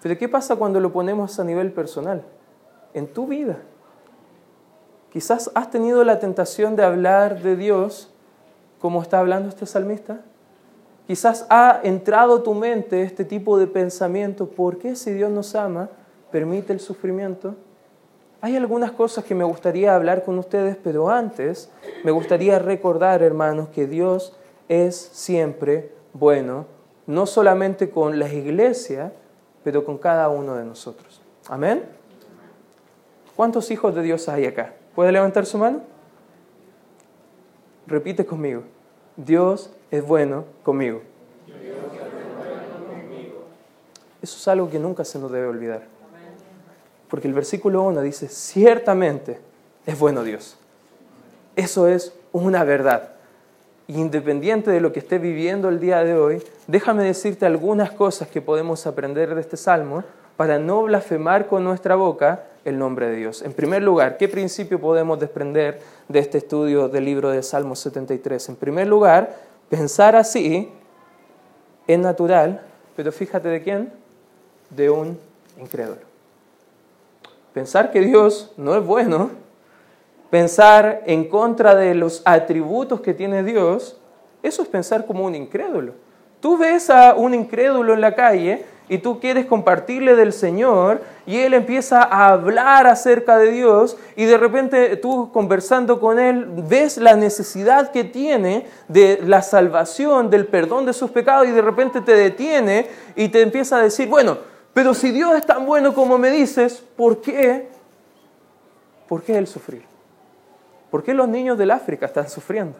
Pero 0.01 0.17
¿qué 0.17 0.29
pasa 0.29 0.55
cuando 0.55 0.79
lo 0.79 0.93
ponemos 0.93 1.37
a 1.39 1.43
nivel 1.43 1.73
personal? 1.73 2.23
En 2.93 3.07
tu 3.07 3.27
vida. 3.27 3.57
Quizás 5.11 5.49
has 5.55 5.71
tenido 5.71 6.03
la 6.03 6.19
tentación 6.19 6.75
de 6.75 6.83
hablar 6.83 7.41
de 7.41 7.55
Dios 7.55 8.11
como 8.79 9.01
está 9.01 9.19
hablando 9.19 9.49
este 9.49 9.65
salmista. 9.65 10.21
Quizás 11.07 11.45
ha 11.49 11.79
entrado 11.83 12.43
tu 12.43 12.53
mente 12.53 13.01
este 13.01 13.25
tipo 13.25 13.57
de 13.57 13.67
pensamiento, 13.67 14.47
¿por 14.47 14.77
qué 14.77 14.95
si 14.95 15.11
Dios 15.11 15.31
nos 15.31 15.55
ama 15.55 15.89
permite 16.31 16.71
el 16.71 16.79
sufrimiento? 16.79 17.55
Hay 18.41 18.55
algunas 18.55 18.91
cosas 18.91 19.25
que 19.25 19.35
me 19.35 19.43
gustaría 19.43 19.95
hablar 19.95 20.23
con 20.23 20.37
ustedes, 20.39 20.77
pero 20.81 21.09
antes 21.09 21.71
me 22.03 22.11
gustaría 22.11 22.59
recordar, 22.59 23.21
hermanos, 23.21 23.69
que 23.69 23.85
Dios 23.85 24.37
es 24.69 24.95
siempre 24.95 25.91
bueno, 26.13 26.67
no 27.05 27.25
solamente 27.25 27.89
con 27.89 28.17
la 28.17 28.31
iglesia, 28.31 29.11
pero 29.63 29.83
con 29.83 29.97
cada 29.97 30.29
uno 30.29 30.55
de 30.55 30.63
nosotros. 30.63 31.21
Amén. 31.49 31.83
¿Cuántos 33.35 33.71
hijos 33.71 33.95
de 33.95 34.03
Dios 34.03 34.29
hay 34.29 34.45
acá? 34.45 34.75
¿Puede 34.99 35.13
levantar 35.13 35.45
su 35.45 35.57
mano? 35.57 35.79
Repite 37.87 38.25
conmigo. 38.25 38.63
Dios 39.15 39.71
es 39.91 40.05
bueno 40.05 40.43
conmigo. 40.61 40.99
Eso 44.21 44.37
es 44.37 44.47
algo 44.49 44.69
que 44.69 44.77
nunca 44.77 45.05
se 45.05 45.17
nos 45.17 45.31
debe 45.31 45.47
olvidar. 45.47 45.83
Porque 47.07 47.29
el 47.29 47.33
versículo 47.33 47.81
1 47.83 48.01
dice, 48.01 48.27
ciertamente 48.27 49.39
es 49.85 49.97
bueno 49.97 50.21
Dios. 50.21 50.57
Eso 51.55 51.87
es 51.87 52.11
una 52.33 52.65
verdad. 52.65 53.11
Independiente 53.87 54.69
de 54.69 54.81
lo 54.81 54.91
que 54.91 54.99
esté 54.99 55.17
viviendo 55.17 55.69
el 55.69 55.79
día 55.79 56.03
de 56.03 56.15
hoy, 56.15 56.43
déjame 56.67 57.05
decirte 57.05 57.45
algunas 57.45 57.91
cosas 57.91 58.27
que 58.27 58.41
podemos 58.41 58.85
aprender 58.85 59.33
de 59.33 59.39
este 59.39 59.55
salmo 59.55 60.03
para 60.35 60.59
no 60.59 60.83
blasfemar 60.83 61.47
con 61.47 61.63
nuestra 61.63 61.95
boca 61.95 62.43
el 62.65 62.77
nombre 62.77 63.07
de 63.09 63.15
Dios. 63.15 63.41
En 63.41 63.53
primer 63.53 63.83
lugar, 63.83 64.17
¿qué 64.17 64.27
principio 64.27 64.79
podemos 64.79 65.19
desprender 65.19 65.79
de 66.07 66.19
este 66.19 66.37
estudio 66.37 66.89
del 66.89 67.05
libro 67.05 67.29
de 67.29 67.41
Salmos 67.43 67.79
73? 67.79 68.49
En 68.49 68.55
primer 68.55 68.87
lugar, 68.87 69.35
pensar 69.69 70.15
así 70.15 70.69
es 71.87 71.99
natural, 71.99 72.61
pero 72.95 73.11
fíjate 73.11 73.47
de 73.47 73.63
quién, 73.63 73.91
de 74.69 74.89
un 74.89 75.17
incrédulo. 75.59 76.01
Pensar 77.53 77.91
que 77.91 78.01
Dios 78.01 78.51
no 78.57 78.75
es 78.75 78.85
bueno, 78.85 79.31
pensar 80.29 81.03
en 81.05 81.27
contra 81.27 81.75
de 81.75 81.95
los 81.95 82.21
atributos 82.25 83.01
que 83.01 83.13
tiene 83.13 83.43
Dios, 83.43 83.97
eso 84.43 84.61
es 84.61 84.67
pensar 84.67 85.05
como 85.05 85.25
un 85.25 85.35
incrédulo. 85.35 85.93
Tú 86.39 86.57
ves 86.57 86.89
a 86.89 87.15
un 87.15 87.33
incrédulo 87.33 87.93
en 87.93 88.01
la 88.01 88.15
calle 88.15 88.65
y 88.89 88.97
tú 88.97 89.19
quieres 89.19 89.45
compartirle 89.45 90.15
del 90.15 90.33
Señor 90.33 91.01
y 91.27 91.37
Él 91.37 91.53
empieza 91.53 92.01
a 92.01 92.29
hablar 92.29 92.87
acerca 92.87 93.37
de 93.37 93.51
Dios 93.51 93.95
y 94.15 94.25
de 94.25 94.37
repente 94.37 94.97
tú 94.97 95.31
conversando 95.31 95.99
con 95.99 96.19
Él 96.19 96.47
ves 96.67 96.97
la 96.97 97.15
necesidad 97.15 97.91
que 97.91 98.03
tiene 98.03 98.65
de 98.87 99.21
la 99.23 99.43
salvación, 99.43 100.31
del 100.31 100.47
perdón 100.47 100.87
de 100.87 100.93
sus 100.93 101.11
pecados 101.11 101.47
y 101.47 101.51
de 101.51 101.61
repente 101.61 102.01
te 102.01 102.15
detiene 102.15 102.87
y 103.15 103.29
te 103.29 103.41
empieza 103.41 103.77
a 103.77 103.83
decir, 103.83 104.09
bueno, 104.09 104.39
pero 104.73 104.95
si 104.95 105.11
Dios 105.11 105.35
es 105.35 105.45
tan 105.45 105.67
bueno 105.67 105.93
como 105.93 106.17
me 106.17 106.31
dices, 106.31 106.83
¿por 106.95 107.21
qué? 107.21 107.69
¿Por 109.07 109.21
qué 109.21 109.37
Él 109.37 109.45
sufrir? 109.45 109.83
¿Por 110.89 111.03
qué 111.03 111.13
los 111.13 111.27
niños 111.27 111.57
del 111.59 111.69
África 111.69 112.07
están 112.07 112.27
sufriendo? 112.27 112.75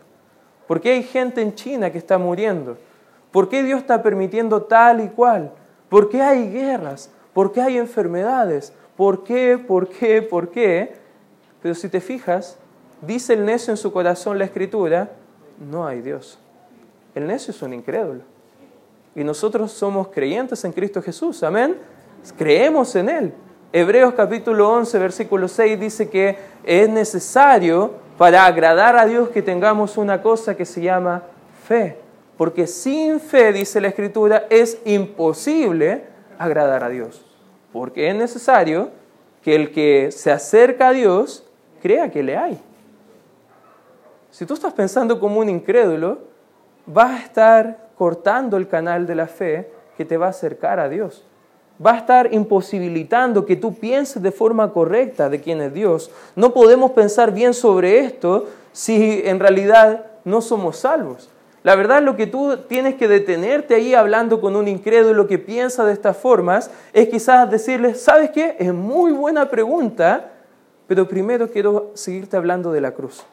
¿Por 0.68 0.82
qué 0.82 0.94
hay 0.94 1.04
gente 1.04 1.42
en 1.42 1.54
China 1.54 1.92
que 1.92 2.00
está 2.00 2.18
muriendo? 2.18 2.78
¿Por 3.32 3.48
qué 3.48 3.62
Dios 3.62 3.80
está 3.80 4.02
permitiendo 4.02 4.64
tal 4.64 5.02
y 5.02 5.10
cual? 5.10 5.52
¿Por 5.90 6.10
qué 6.10 6.22
hay 6.22 6.52
guerras? 6.52 7.10
¿Por 7.34 7.52
qué 7.52 7.62
hay 7.62 7.78
enfermedades? 7.78 8.74
¿Por 8.96 9.24
qué? 9.24 9.58
¿Por 9.58 9.90
qué? 9.90 10.22
¿Por 10.22 10.50
qué? 10.50 10.94
Pero 11.62 11.76
si 11.76 11.90
te 11.90 12.00
fijas, 12.00 12.58
dice 13.02 13.34
el 13.34 13.46
necio 13.46 13.72
en 13.72 13.78
su 13.78 13.92
corazón 13.92 14.38
la 14.38 14.46
escritura, 14.46 15.12
no 15.60 15.86
hay 15.86 16.02
Dios. 16.02 16.40
El 17.16 17.28
necio 17.28 17.52
es 17.52 17.62
un 17.62 17.74
incrédulo. 17.74 18.22
Y 19.16 19.24
nosotros 19.24 19.72
somos 19.72 20.10
creyentes 20.10 20.64
en 20.64 20.72
Cristo 20.72 21.02
Jesús, 21.02 21.44
amén. 21.44 21.78
Creemos 22.38 22.96
en 22.96 23.10
Él. 23.10 23.34
Hebreos 23.72 24.14
capítulo 24.14 24.70
11, 24.72 24.98
versículo 25.00 25.48
6 25.48 25.80
dice 25.80 26.10
que 26.10 26.38
es 26.64 26.90
necesario 26.90 27.94
para 28.18 28.46
agradar 28.46 28.98
a 28.98 29.06
Dios 29.06 29.30
que 29.30 29.42
tengamos 29.42 29.98
una 29.98 30.22
cosa 30.22 30.56
que 30.56 30.66
se 30.66 30.82
llama 30.82 31.24
fe. 31.68 31.98
Porque 32.40 32.68
sin 32.68 33.20
fe, 33.20 33.52
dice 33.52 33.82
la 33.82 33.90
Escritura, 33.90 34.46
es 34.50 34.78
imposible 34.86 36.06
agradar 36.38 36.86
a 36.86 36.88
Dios. 36.88 37.26
Porque 37.74 38.08
es 38.08 38.16
necesario 38.16 38.92
que 39.44 39.56
el 39.56 39.74
que 39.74 40.10
se 40.14 40.32
acerca 40.32 40.88
a 40.88 40.92
Dios 40.94 41.44
crea 41.82 42.10
que 42.10 42.24
le 42.24 42.38
hay. 42.38 42.58
Si 44.32 44.46
tú 44.46 44.54
estás 44.54 44.72
pensando 44.72 45.20
como 45.20 45.42
un 45.42 45.50
incrédulo, 45.50 46.20
vas 46.86 47.12
a 47.12 47.24
estar 47.26 47.90
cortando 47.98 48.56
el 48.56 48.70
canal 48.70 49.06
de 49.06 49.16
la 49.16 49.28
fe 49.28 49.70
que 49.98 50.06
te 50.06 50.16
va 50.16 50.28
a 50.28 50.30
acercar 50.30 50.80
a 50.80 50.88
Dios. 50.88 51.26
Va 51.86 51.92
a 51.92 51.98
estar 51.98 52.34
imposibilitando 52.34 53.46
que 53.46 53.58
tú 53.58 53.74
pienses 53.74 54.24
de 54.24 54.32
forma 54.32 54.72
correcta 54.72 55.28
de 55.28 55.42
quién 55.42 55.60
es 55.60 55.74
Dios. 55.74 56.10
No 56.38 56.54
podemos 56.54 56.92
pensar 56.92 57.34
bien 57.34 57.54
sobre 57.54 58.00
esto 58.00 58.48
si 58.72 59.24
en 59.26 59.42
realidad 59.42 60.06
no 60.24 60.40
somos 60.40 60.78
salvos. 60.78 61.30
La 61.64 61.76
verdad 61.76 62.02
lo 62.02 62.16
que 62.16 62.28
tú 62.28 62.58
tienes 62.68 62.96
que 62.96 63.08
detenerte 63.08 63.76
ahí 63.76 63.94
hablando 63.94 64.40
con 64.40 64.56
un 64.56 64.68
incrédulo 64.68 65.28
que 65.28 65.38
piensa 65.40 65.86
de 65.86 65.94
estas 65.94 66.16
formas 66.16 66.72
es 66.94 67.10
quizás 67.10 67.50
decirle, 67.52 67.96
¿sabes 67.96 68.30
qué? 68.30 68.56
Es 68.60 68.74
muy 68.74 69.12
buena 69.12 69.50
pregunta, 69.50 70.32
pero 70.88 71.08
primero 71.08 71.50
quiero 71.50 71.92
seguirte 71.96 72.38
hablando 72.38 72.72
de 72.72 72.82
la 72.82 72.94
cruz, 72.94 73.26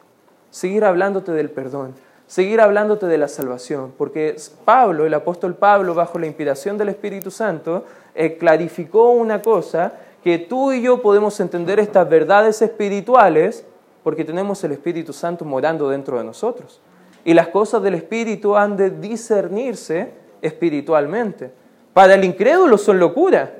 seguir 0.49 0.83
hablándote 0.83 1.31
del 1.31 1.49
perdón, 1.49 1.93
seguir 2.27 2.59
hablándote 2.59 3.05
de 3.05 3.17
la 3.17 3.29
salvación, 3.29 3.93
porque 3.97 4.35
Pablo, 4.65 5.05
el 5.05 5.13
apóstol 5.13 5.55
Pablo, 5.55 5.93
bajo 5.93 6.19
la 6.19 6.27
inspiración 6.27 6.77
del 6.77 6.89
Espíritu 6.89 7.31
Santo, 7.31 7.85
eh, 8.13 8.37
clarificó 8.37 9.11
una 9.11 9.41
cosa, 9.41 9.93
que 10.21 10.37
tú 10.37 10.73
y 10.73 10.81
yo 10.81 11.01
podemos 11.01 11.39
entender 11.39 11.79
estas 11.79 12.09
verdades 12.09 12.61
espirituales 12.61 13.63
porque 14.03 14.25
tenemos 14.25 14.61
el 14.65 14.73
Espíritu 14.73 15.13
Santo 15.13 15.45
morando 15.45 15.89
dentro 15.89 16.17
de 16.17 16.25
nosotros. 16.25 16.81
Y 17.27 17.33
las 17.33 17.49
cosas 17.49 17.83
del 17.83 17.95
Espíritu 17.95 18.55
han 18.55 18.77
de 18.77 18.89
discernirse 18.89 20.13
espiritualmente. 20.41 21.51
Para 21.91 22.13
el 22.13 22.23
incrédulo 22.23 22.77
son 22.77 22.99
locura, 22.99 23.51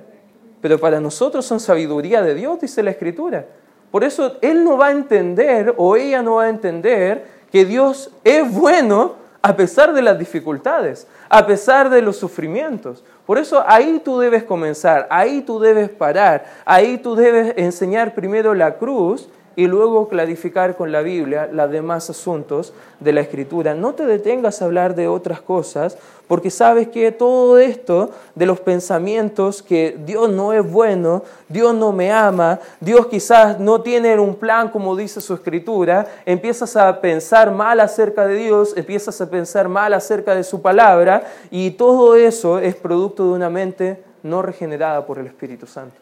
pero 0.62 0.79
para 0.79 1.01
nosotros 1.01 1.45
son 1.45 1.59
sabiduría 1.59 2.21
de 2.21 2.33
Dios, 2.33 2.62
dice 2.62 2.81
la 2.81 2.91
Escritura. 2.91 3.45
Por 3.91 4.05
eso 4.05 4.38
él 4.39 4.63
no 4.63 4.77
va 4.77 4.88
a 4.88 4.91
entender 4.91 5.74
o 5.75 5.97
ella 5.97 6.24
no 6.24 6.36
va 6.36 6.43
a 6.43 6.50
entender 6.50 7.25
que 7.51 7.65
Dios 7.65 8.09
es 8.24 8.50
bueno 8.50 9.15
a 9.41 9.57
pesar 9.57 9.91
de 9.91 10.01
las 10.01 10.17
dificultades, 10.17 11.05
a 11.27 11.45
pesar 11.45 11.89
de 11.89 12.01
los 12.01 12.15
sufrimientos. 12.15 13.03
Por 13.25 13.38
eso 13.38 13.62
ahí 13.67 14.01
tú 14.01 14.17
debes 14.17 14.45
comenzar, 14.45 15.07
ahí 15.09 15.41
tú 15.41 15.59
debes 15.59 15.89
parar, 15.89 16.45
ahí 16.63 17.00
tú 17.00 17.17
debes 17.17 17.53
enseñar 17.57 18.15
primero 18.15 18.53
la 18.53 18.77
cruz 18.77 19.27
y 19.58 19.66
luego 19.66 20.08
clarificar 20.08 20.78
con 20.78 20.92
la 20.92 21.02
Biblia 21.02 21.50
los 21.52 21.72
demás 21.72 22.12
asuntos 22.12 22.74
de 23.00 23.12
la 23.12 23.22
Escritura. 23.22 23.74
No 23.74 23.96
te 23.96 24.06
detengas 24.06 24.62
a 24.62 24.66
hablar 24.66 24.94
de 24.94 25.08
otras 25.08 25.42
cosas, 25.42 25.98
porque 26.28 26.52
sabes 26.52 26.90
que 26.90 27.12
todo 27.12 27.58
esto 27.58 28.12
de 28.36 28.46
los 28.46 28.60
pensamientos 28.60 29.64
que 29.64 29.98
Dios 30.06 30.30
no 30.30 30.54
es 30.54 30.72
bueno, 30.72 31.24
Dios 31.50 31.74
no 31.74 31.92
me 31.92 32.12
ama, 32.12 32.60
Dios 32.80 33.08
quizás 33.08 33.60
no 33.60 33.82
tiene 33.82 34.20
un 34.20 34.36
plan 34.36 34.70
como 34.70 34.96
dice 34.96 35.22
su 35.22 35.34
Escritura, 35.34 36.06
empiezas 36.28 36.76
a 36.76 37.02
pensar 37.02 37.50
mal 37.50 37.80
acerca 37.80 38.28
de 38.28 38.36
Dios, 38.36 38.78
empiezas 38.78 39.20
a 39.22 39.28
pensar 39.28 39.68
mal 39.70 39.92
acerca 39.96 40.36
de 40.36 40.44
su 40.44 40.62
palabra, 40.62 41.24
y 41.50 41.72
todo 41.72 42.16
eso 42.16 42.60
es 42.60 42.76
producto 42.76 43.24
de 43.24 43.32
una 43.32 43.50
mente 43.50 44.04
no 44.22 44.44
regenerada 44.44 45.04
por 45.04 45.18
el 45.18 45.26
Espíritu 45.26 45.66
Santo, 45.66 45.96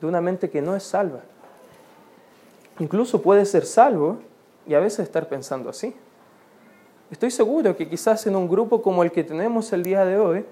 de 0.00 0.06
una 0.08 0.20
mente 0.20 0.50
que 0.50 0.60
no 0.60 0.74
es 0.74 0.82
salva 0.82 1.20
incluso 2.80 3.22
puede 3.22 3.44
ser 3.44 3.64
salvo 3.64 4.18
y 4.66 4.74
a 4.74 4.80
veces 4.80 5.00
estar 5.00 5.28
pensando 5.28 5.70
así. 5.70 5.94
Estoy 7.10 7.30
seguro 7.30 7.76
que 7.76 7.88
quizás 7.88 8.26
en 8.26 8.34
un 8.34 8.48
grupo 8.48 8.82
como 8.82 9.04
el 9.04 9.12
que 9.12 9.22
tenemos 9.22 9.72
el 9.72 9.82
día 9.82 10.04
de 10.04 10.18
hoy, 10.18 10.44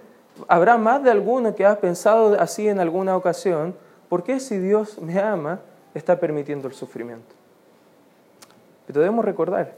habrá 0.46 0.76
más 0.76 1.02
de 1.02 1.10
alguno 1.10 1.54
que 1.54 1.66
ha 1.66 1.80
pensado 1.80 2.38
así 2.38 2.68
en 2.68 2.78
alguna 2.78 3.16
ocasión, 3.16 3.74
¿por 4.08 4.22
qué 4.22 4.38
si 4.38 4.58
Dios 4.58 4.98
me 5.00 5.18
ama 5.18 5.60
está 5.94 6.20
permitiendo 6.20 6.68
el 6.68 6.74
sufrimiento? 6.74 7.34
Pero 8.86 9.00
debemos 9.00 9.24
recordar 9.24 9.74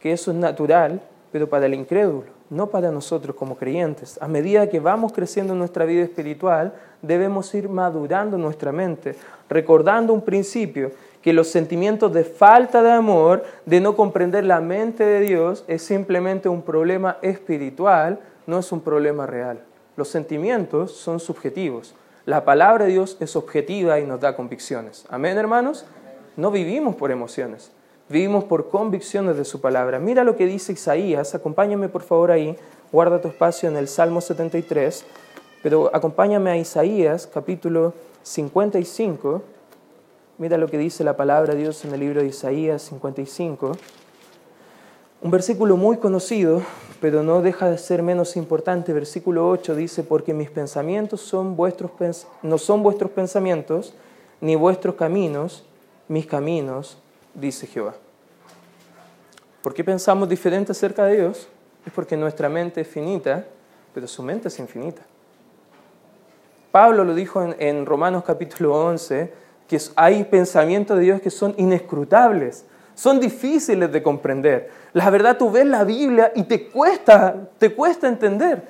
que 0.00 0.12
eso 0.12 0.30
es 0.30 0.36
natural, 0.36 1.00
pero 1.32 1.48
para 1.48 1.66
el 1.66 1.74
incrédulo, 1.74 2.26
no 2.50 2.68
para 2.68 2.92
nosotros 2.92 3.34
como 3.34 3.56
creyentes. 3.56 4.20
A 4.20 4.28
medida 4.28 4.68
que 4.68 4.78
vamos 4.78 5.12
creciendo 5.12 5.54
en 5.54 5.58
nuestra 5.58 5.86
vida 5.86 6.04
espiritual, 6.04 6.74
debemos 7.00 7.52
ir 7.54 7.70
madurando 7.70 8.36
nuestra 8.36 8.70
mente, 8.70 9.16
recordando 9.48 10.12
un 10.12 10.20
principio, 10.20 10.92
que 11.22 11.32
los 11.32 11.48
sentimientos 11.48 12.12
de 12.12 12.24
falta 12.24 12.82
de 12.82 12.90
amor, 12.90 13.44
de 13.64 13.80
no 13.80 13.96
comprender 13.96 14.44
la 14.44 14.60
mente 14.60 15.04
de 15.04 15.20
Dios, 15.20 15.64
es 15.68 15.82
simplemente 15.82 16.48
un 16.48 16.62
problema 16.62 17.16
espiritual, 17.22 18.20
no 18.46 18.58
es 18.58 18.70
un 18.72 18.80
problema 18.80 19.24
real. 19.24 19.60
Los 19.96 20.08
sentimientos 20.08 20.92
son 20.92 21.20
subjetivos. 21.20 21.94
La 22.26 22.44
palabra 22.44 22.84
de 22.84 22.92
Dios 22.92 23.16
es 23.20 23.36
objetiva 23.36 24.00
y 24.00 24.06
nos 24.06 24.20
da 24.20 24.36
convicciones. 24.36 25.06
Amén, 25.08 25.38
hermanos. 25.38 25.86
No 26.36 26.50
vivimos 26.50 26.96
por 26.96 27.10
emociones, 27.10 27.70
vivimos 28.12 28.44
por 28.44 28.68
convicciones 28.68 29.38
de 29.38 29.44
su 29.46 29.62
palabra. 29.62 29.98
Mira 29.98 30.22
lo 30.22 30.36
que 30.36 30.44
dice 30.44 30.74
Isaías, 30.74 31.34
acompáñame 31.34 31.88
por 31.88 32.02
favor 32.02 32.30
ahí, 32.30 32.54
guarda 32.92 33.22
tu 33.22 33.28
espacio 33.28 33.70
en 33.70 33.76
el 33.78 33.88
Salmo 33.88 34.20
73, 34.20 35.06
pero 35.62 35.90
acompáñame 35.94 36.50
a 36.50 36.58
Isaías 36.58 37.26
capítulo 37.26 37.94
55. 38.22 39.42
Mira 40.36 40.58
lo 40.58 40.68
que 40.68 40.76
dice 40.76 41.04
la 41.04 41.16
palabra 41.16 41.54
de 41.54 41.60
Dios 41.60 41.86
en 41.86 41.94
el 41.94 42.00
libro 42.00 42.20
de 42.20 42.26
Isaías 42.26 42.82
55. 42.82 43.72
Un 45.22 45.30
versículo 45.30 45.78
muy 45.78 45.96
conocido, 45.96 46.60
pero 47.00 47.22
no 47.22 47.40
deja 47.40 47.70
de 47.70 47.78
ser 47.78 48.02
menos 48.02 48.36
importante. 48.36 48.92
Versículo 48.92 49.48
8 49.48 49.74
dice, 49.74 50.02
porque 50.02 50.34
mis 50.34 50.50
pensamientos 50.50 51.22
son 51.22 51.56
vuestros, 51.56 51.92
no 52.42 52.58
son 52.58 52.82
vuestros 52.82 53.12
pensamientos, 53.12 53.94
ni 54.42 54.54
vuestros 54.54 54.96
caminos, 54.96 55.64
mis 56.08 56.26
caminos, 56.26 56.98
dice 57.34 57.66
Jehová. 57.66 57.94
¿Por 59.62 59.74
qué 59.74 59.84
pensamos 59.84 60.28
diferente 60.28 60.72
acerca 60.72 61.04
de 61.04 61.16
Dios? 61.18 61.48
Es 61.86 61.92
porque 61.92 62.16
nuestra 62.16 62.48
mente 62.48 62.80
es 62.80 62.88
finita, 62.88 63.44
pero 63.94 64.08
su 64.08 64.22
mente 64.22 64.48
es 64.48 64.58
infinita. 64.58 65.02
Pablo 66.72 67.04
lo 67.04 67.14
dijo 67.14 67.54
en, 67.58 67.86
Romanos 67.86 68.24
capítulo 68.24 68.74
11, 68.74 69.32
que 69.68 69.78
hay 69.94 70.24
pensamientos 70.24 70.96
de 70.98 71.04
Dios 71.04 71.20
que 71.20 71.30
son 71.30 71.54
inescrutables, 71.58 72.64
son 72.94 73.20
difíciles 73.20 73.92
de 73.92 74.02
comprender. 74.02 74.70
La 74.92 75.10
verdad, 75.10 75.36
tú 75.36 75.50
ves 75.50 75.66
la 75.66 75.84
Biblia 75.84 76.32
y 76.34 76.44
te 76.44 76.68
cuesta, 76.68 77.36
te 77.58 77.74
cuesta 77.74 78.08
entender. 78.08 78.62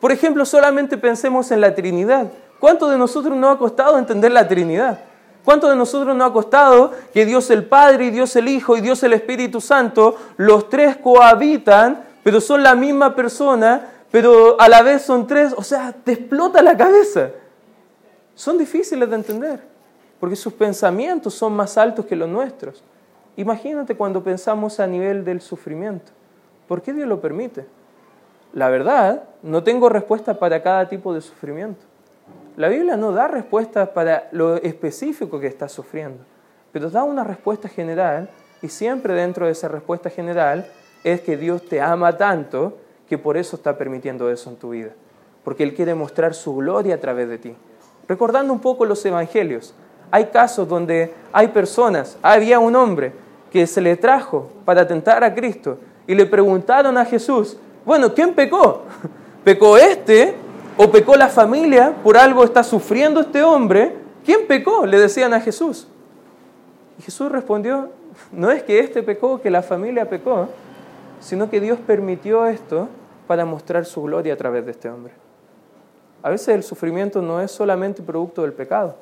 Por 0.00 0.12
ejemplo, 0.12 0.44
solamente 0.44 0.98
pensemos 0.98 1.50
en 1.50 1.60
la 1.60 1.74
Trinidad. 1.74 2.30
¿Cuánto 2.60 2.88
de 2.88 2.98
nosotros 2.98 3.36
nos 3.36 3.54
ha 3.54 3.58
costado 3.58 3.98
entender 3.98 4.32
la 4.32 4.46
Trinidad? 4.46 5.00
¿Cuánto 5.46 5.70
de 5.70 5.76
nosotros 5.76 6.16
nos 6.16 6.28
ha 6.28 6.32
costado 6.32 6.90
que 7.14 7.24
Dios 7.24 7.48
el 7.50 7.64
Padre 7.66 8.06
y 8.06 8.10
Dios 8.10 8.34
el 8.34 8.48
Hijo 8.48 8.76
y 8.76 8.80
Dios 8.80 9.00
el 9.04 9.12
Espíritu 9.12 9.60
Santo, 9.60 10.16
los 10.38 10.68
tres 10.68 10.96
cohabitan, 10.96 12.04
pero 12.24 12.40
son 12.40 12.64
la 12.64 12.74
misma 12.74 13.14
persona, 13.14 13.92
pero 14.10 14.60
a 14.60 14.68
la 14.68 14.82
vez 14.82 15.02
son 15.02 15.24
tres? 15.28 15.54
O 15.56 15.62
sea, 15.62 15.92
te 15.92 16.14
explota 16.14 16.60
la 16.62 16.76
cabeza. 16.76 17.30
Son 18.34 18.58
difíciles 18.58 19.08
de 19.08 19.14
entender, 19.14 19.60
porque 20.18 20.34
sus 20.34 20.52
pensamientos 20.52 21.34
son 21.34 21.52
más 21.52 21.78
altos 21.78 22.06
que 22.06 22.16
los 22.16 22.28
nuestros. 22.28 22.82
Imagínate 23.36 23.94
cuando 23.94 24.24
pensamos 24.24 24.80
a 24.80 24.86
nivel 24.88 25.24
del 25.24 25.40
sufrimiento. 25.40 26.10
¿Por 26.66 26.82
qué 26.82 26.92
Dios 26.92 27.06
lo 27.06 27.20
permite? 27.20 27.66
La 28.52 28.68
verdad, 28.68 29.22
no 29.44 29.62
tengo 29.62 29.88
respuesta 29.88 30.40
para 30.40 30.60
cada 30.60 30.88
tipo 30.88 31.14
de 31.14 31.20
sufrimiento. 31.20 31.84
La 32.56 32.68
Biblia 32.68 32.96
no 32.96 33.12
da 33.12 33.28
respuestas 33.28 33.90
para 33.90 34.28
lo 34.32 34.56
específico 34.56 35.38
que 35.38 35.46
estás 35.46 35.72
sufriendo, 35.72 36.24
pero 36.72 36.88
da 36.88 37.04
una 37.04 37.22
respuesta 37.22 37.68
general 37.68 38.30
y 38.62 38.68
siempre 38.68 39.12
dentro 39.12 39.44
de 39.44 39.52
esa 39.52 39.68
respuesta 39.68 40.08
general 40.08 40.66
es 41.04 41.20
que 41.20 41.36
Dios 41.36 41.68
te 41.68 41.82
ama 41.82 42.16
tanto 42.16 42.78
que 43.06 43.18
por 43.18 43.36
eso 43.36 43.56
está 43.56 43.76
permitiendo 43.76 44.30
eso 44.30 44.48
en 44.48 44.56
tu 44.56 44.70
vida, 44.70 44.92
porque 45.44 45.64
Él 45.64 45.74
quiere 45.74 45.94
mostrar 45.94 46.32
su 46.32 46.56
gloria 46.56 46.94
a 46.94 46.98
través 46.98 47.28
de 47.28 47.36
ti. 47.36 47.54
Recordando 48.08 48.54
un 48.54 48.60
poco 48.60 48.86
los 48.86 49.04
evangelios, 49.04 49.74
hay 50.10 50.26
casos 50.26 50.66
donde 50.66 51.12
hay 51.34 51.48
personas, 51.48 52.16
había 52.22 52.58
un 52.58 52.74
hombre 52.74 53.12
que 53.52 53.66
se 53.66 53.82
le 53.82 53.98
trajo 53.98 54.50
para 54.64 54.80
atentar 54.80 55.22
a 55.22 55.34
Cristo 55.34 55.78
y 56.06 56.14
le 56.14 56.24
preguntaron 56.24 56.96
a 56.96 57.04
Jesús, 57.04 57.58
bueno, 57.84 58.14
¿quién 58.14 58.32
pecó? 58.32 58.84
¿Pecó 59.44 59.76
este 59.76 60.45
o 60.76 60.90
pecó 60.90 61.16
la 61.16 61.28
familia? 61.28 61.94
¿Por 62.02 62.16
algo 62.16 62.44
está 62.44 62.62
sufriendo 62.62 63.20
este 63.20 63.42
hombre? 63.42 63.96
¿Quién 64.24 64.46
pecó? 64.46 64.86
Le 64.86 64.98
decían 64.98 65.32
a 65.34 65.40
Jesús. 65.40 65.88
Y 66.98 67.02
Jesús 67.02 67.30
respondió, 67.30 67.90
no 68.32 68.50
es 68.50 68.62
que 68.62 68.78
este 68.80 69.02
pecó, 69.02 69.40
que 69.40 69.50
la 69.50 69.62
familia 69.62 70.08
pecó, 70.08 70.48
sino 71.20 71.50
que 71.50 71.60
Dios 71.60 71.78
permitió 71.86 72.46
esto 72.46 72.88
para 73.26 73.44
mostrar 73.44 73.84
su 73.84 74.02
gloria 74.02 74.34
a 74.34 74.36
través 74.36 74.64
de 74.64 74.72
este 74.72 74.88
hombre. 74.88 75.12
A 76.22 76.30
veces 76.30 76.48
el 76.48 76.62
sufrimiento 76.62 77.22
no 77.22 77.40
es 77.40 77.50
solamente 77.50 78.02
producto 78.02 78.42
del 78.42 78.52
pecado. 78.52 78.96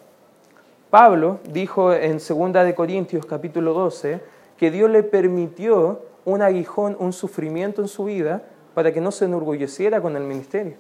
Pablo 0.91 1.41
dijo 1.51 1.93
en 1.93 2.19
2 2.19 2.53
de 2.53 2.75
Corintios 2.75 3.27
capítulo 3.27 3.73
12 3.73 4.21
que 4.57 4.71
Dios 4.71 4.91
le 4.91 5.03
permitió 5.03 6.03
un 6.25 6.43
aguijón, 6.43 6.97
un 6.99 7.13
sufrimiento 7.13 7.83
en 7.83 7.89
su 7.89 8.05
vida 8.05 8.43
para 8.75 8.93
que 8.93 9.01
no 9.01 9.11
se 9.11 9.25
enorgulleciera 9.25 10.01
con 10.01 10.17
el 10.17 10.25
ministerio, 10.25 10.77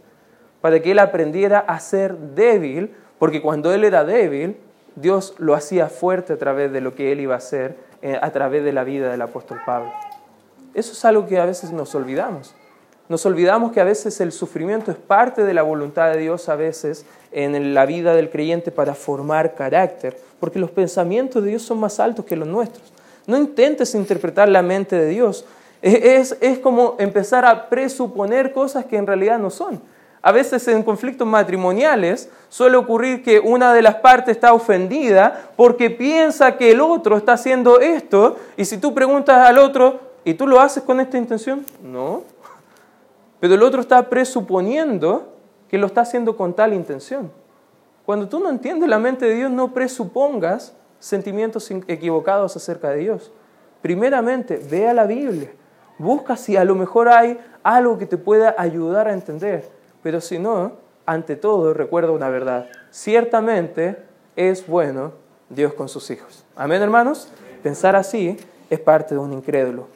para 0.65 0.81
que 0.81 0.93
él 0.93 0.99
aprendiera 0.99 1.59
a 1.59 1.79
ser 1.79 2.17
débil, 2.17 2.95
porque 3.19 3.43
cuando 3.43 3.75
él 3.75 3.85
era 3.85 4.03
débil, 4.03 4.57
Dios 4.97 5.35
lo 5.37 5.53
hacía 5.53 5.91
fuerte 5.91 6.33
a 6.33 6.39
través 6.39 6.73
de 6.73 6.81
lo 6.81 6.95
que 6.95 7.13
él 7.13 7.21
iba 7.21 7.35
a 7.35 7.37
hacer, 7.37 7.77
eh, 8.01 8.19
a 8.19 8.31
través 8.31 8.65
de 8.65 8.73
la 8.73 8.83
vida 8.83 9.11
del 9.11 9.21
apóstol 9.21 9.61
Pablo. 9.67 9.93
Eso 10.73 10.93
es 10.93 11.05
algo 11.05 11.27
que 11.27 11.39
a 11.39 11.45
veces 11.45 11.71
nos 11.71 11.95
olvidamos. 11.95 12.55
Nos 13.11 13.27
olvidamos 13.27 13.73
que 13.73 13.81
a 13.83 13.85
veces 13.85 14.19
el 14.23 14.33
sufrimiento 14.33 14.91
es 14.91 14.97
parte 14.97 15.45
de 15.45 15.53
la 15.53 15.61
voluntad 15.61 16.11
de 16.11 16.17
Dios 16.17 16.49
a 16.49 16.57
veces 16.57 17.05
en 17.31 17.75
la 17.75 17.85
vida 17.85 18.15
del 18.15 18.31
creyente 18.31 18.71
para 18.71 18.95
formar 18.95 19.55
carácter, 19.55 20.17
porque 20.41 20.59
los 20.59 20.71
pensamientos 20.71 21.45
de 21.45 21.51
Dios 21.51 21.61
son 21.61 21.79
más 21.79 22.01
altos 22.01 22.25
que 22.25 22.37
los 22.37 22.49
nuestros. 22.49 22.91
No 23.27 23.37
intentes 23.37 23.95
interpretar 23.95 24.49
la 24.49 24.63
mente 24.63 24.97
de 24.97 25.09
Dios. 25.09 25.45
Es, 25.83 26.39
es 26.41 26.59
como 26.59 26.97
empezar 26.99 27.45
a 27.45 27.69
presuponer 27.69 28.55
cosas 28.55 28.87
que 28.87 28.97
en 28.97 29.07
realidad 29.07 29.39
no 29.39 29.51
son. 29.51 29.93
A 30.27 30.33
veces 30.33 30.67
en 30.69 30.83
conflictos 30.83 31.29
matrimoniales 31.29 32.31
suele 32.49 32.79
ocurrir 32.79 33.23
que 33.23 33.41
una 33.41 33.75
de 33.75 33.83
las 33.83 33.97
partes 33.97 34.35
está 34.35 34.55
ofendida 34.55 35.51
porque 35.55 35.91
piensa 35.91 36.57
que 36.57 36.71
el 36.71 36.81
otro 36.81 37.19
está 37.19 37.35
haciendo 37.35 37.79
esto 37.79 38.39
y 38.57 38.65
si 38.65 38.79
tú 38.79 38.95
preguntas 38.95 39.47
al 39.47 39.59
otro, 39.59 40.01
¿y 40.25 40.33
tú 40.33 40.47
lo 40.47 40.61
haces 40.61 40.83
con 40.83 40.99
esta 40.99 41.19
intención? 41.19 41.67
No. 41.83 42.23
Pero 43.39 43.53
el 43.53 43.63
otro 43.63 43.83
está 43.83 44.09
presuponiendo 44.09 45.35
que 45.69 45.77
lo 45.77 45.89
está 45.89 46.01
haciendo 46.01 46.39
con 46.39 46.55
tal 46.55 46.73
intención. 46.73 47.31
Cuando 48.07 48.27
tú 48.27 48.41
no 48.41 48.49
entiendes 48.49 48.89
la 48.89 48.99
mente 48.99 49.27
de 49.27 49.35
Dios, 49.35 49.51
no 49.51 49.75
presupongas 49.75 50.75
sentimientos 51.01 51.71
equivocados 51.87 52.57
acerca 52.57 52.89
de 52.89 53.01
Dios. 53.01 53.31
Primeramente, 53.83 54.59
ve 54.71 54.89
a 54.89 54.95
la 54.95 55.05
Biblia, 55.05 55.51
busca 55.99 56.35
si 56.39 56.57
a 56.57 56.65
lo 56.65 56.77
mejor 56.77 57.11
hay 57.11 57.39
algo 57.63 57.99
que 57.99 58.07
te 58.07 58.17
pueda 58.17 58.55
ayudar 58.57 59.07
a 59.07 59.13
entender, 59.13 59.84
pero 60.05 60.21
si 60.21 60.39
no, 60.39 60.73
ante 61.07 61.35
todo 61.35 61.73
recuerda 61.73 62.13
una 62.13 62.29
verdad. 62.29 62.69
Ciertamente 62.91 63.97
es 64.37 64.67
bueno 64.67 65.13
Dios 65.49 65.73
con 65.73 65.89
sus 65.89 66.11
hijos. 66.11 66.45
Amén, 66.55 66.83
hermanos. 66.83 67.29
Pensar 67.63 67.97
así 67.97 68.37
es 68.69 68.79
parte 68.79 69.15
de 69.15 69.21
un 69.21 69.33
incrédulo. 69.33 69.89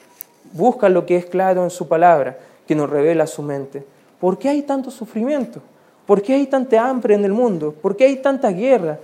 Busca 0.53 0.89
lo 0.89 1.05
que 1.05 1.17
es 1.17 1.27
claro 1.27 1.63
en 1.63 1.69
su 1.69 1.89
palabra, 1.89 2.39
que 2.67 2.75
nos 2.75 2.89
revela 2.89 3.27
su 3.27 3.43
mente. 3.43 3.85
¿Por 4.19 4.39
qué 4.39 4.49
hay 4.49 4.63
tanto 4.63 4.91
sufrimiento? 4.91 5.61
¿Por 6.07 6.23
qué 6.23 6.33
hay 6.33 6.47
tanta 6.47 6.89
hambre 6.89 7.15
en 7.15 7.27
el 7.27 7.35
mundo? 7.35 7.75
¿Por 7.75 7.95
qué 7.95 8.07
hay 8.07 8.17
tanta 8.17 8.51
guerra? 8.51 8.99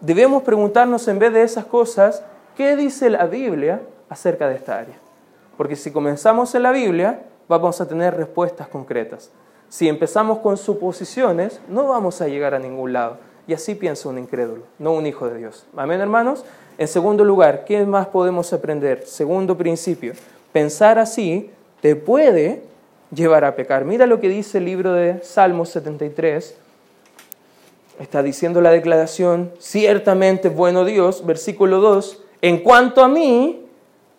debemos 0.00 0.42
preguntarnos 0.42 1.06
en 1.08 1.18
vez 1.18 1.32
de 1.32 1.42
esas 1.42 1.66
cosas, 1.66 2.22
¿qué 2.56 2.74
dice 2.74 3.10
la 3.10 3.26
Biblia 3.26 3.82
acerca 4.08 4.48
de 4.48 4.56
esta 4.56 4.78
área? 4.78 4.96
Porque 5.56 5.76
si 5.76 5.90
comenzamos 5.92 6.54
en 6.54 6.62
la 6.62 6.72
Biblia, 6.72 7.20
vamos 7.48 7.80
a 7.80 7.86
tener 7.86 8.16
respuestas 8.16 8.66
concretas. 8.68 9.30
Si 9.70 9.88
empezamos 9.88 10.40
con 10.40 10.56
suposiciones, 10.56 11.60
no 11.68 11.86
vamos 11.86 12.20
a 12.20 12.26
llegar 12.26 12.54
a 12.54 12.58
ningún 12.58 12.92
lado. 12.92 13.18
Y 13.46 13.54
así 13.54 13.76
piensa 13.76 14.08
un 14.08 14.18
incrédulo, 14.18 14.64
no 14.80 14.92
un 14.92 15.06
hijo 15.06 15.28
de 15.28 15.38
Dios. 15.38 15.64
Amén, 15.76 16.00
hermanos. 16.00 16.44
En 16.76 16.88
segundo 16.88 17.24
lugar, 17.24 17.64
¿qué 17.64 17.86
más 17.86 18.08
podemos 18.08 18.52
aprender? 18.52 19.06
Segundo 19.06 19.56
principio, 19.56 20.14
pensar 20.52 20.98
así 20.98 21.50
te 21.80 21.94
puede 21.94 22.62
llevar 23.14 23.44
a 23.44 23.54
pecar. 23.54 23.84
Mira 23.84 24.06
lo 24.06 24.20
que 24.20 24.28
dice 24.28 24.58
el 24.58 24.64
libro 24.64 24.92
de 24.92 25.22
Salmos 25.22 25.68
73, 25.68 26.56
está 28.00 28.24
diciendo 28.24 28.60
la 28.60 28.72
declaración, 28.72 29.52
ciertamente 29.60 30.48
bueno 30.48 30.84
Dios, 30.84 31.24
versículo 31.24 31.80
2, 31.80 32.22
en 32.42 32.58
cuanto 32.58 33.04
a 33.04 33.08
mí, 33.08 33.66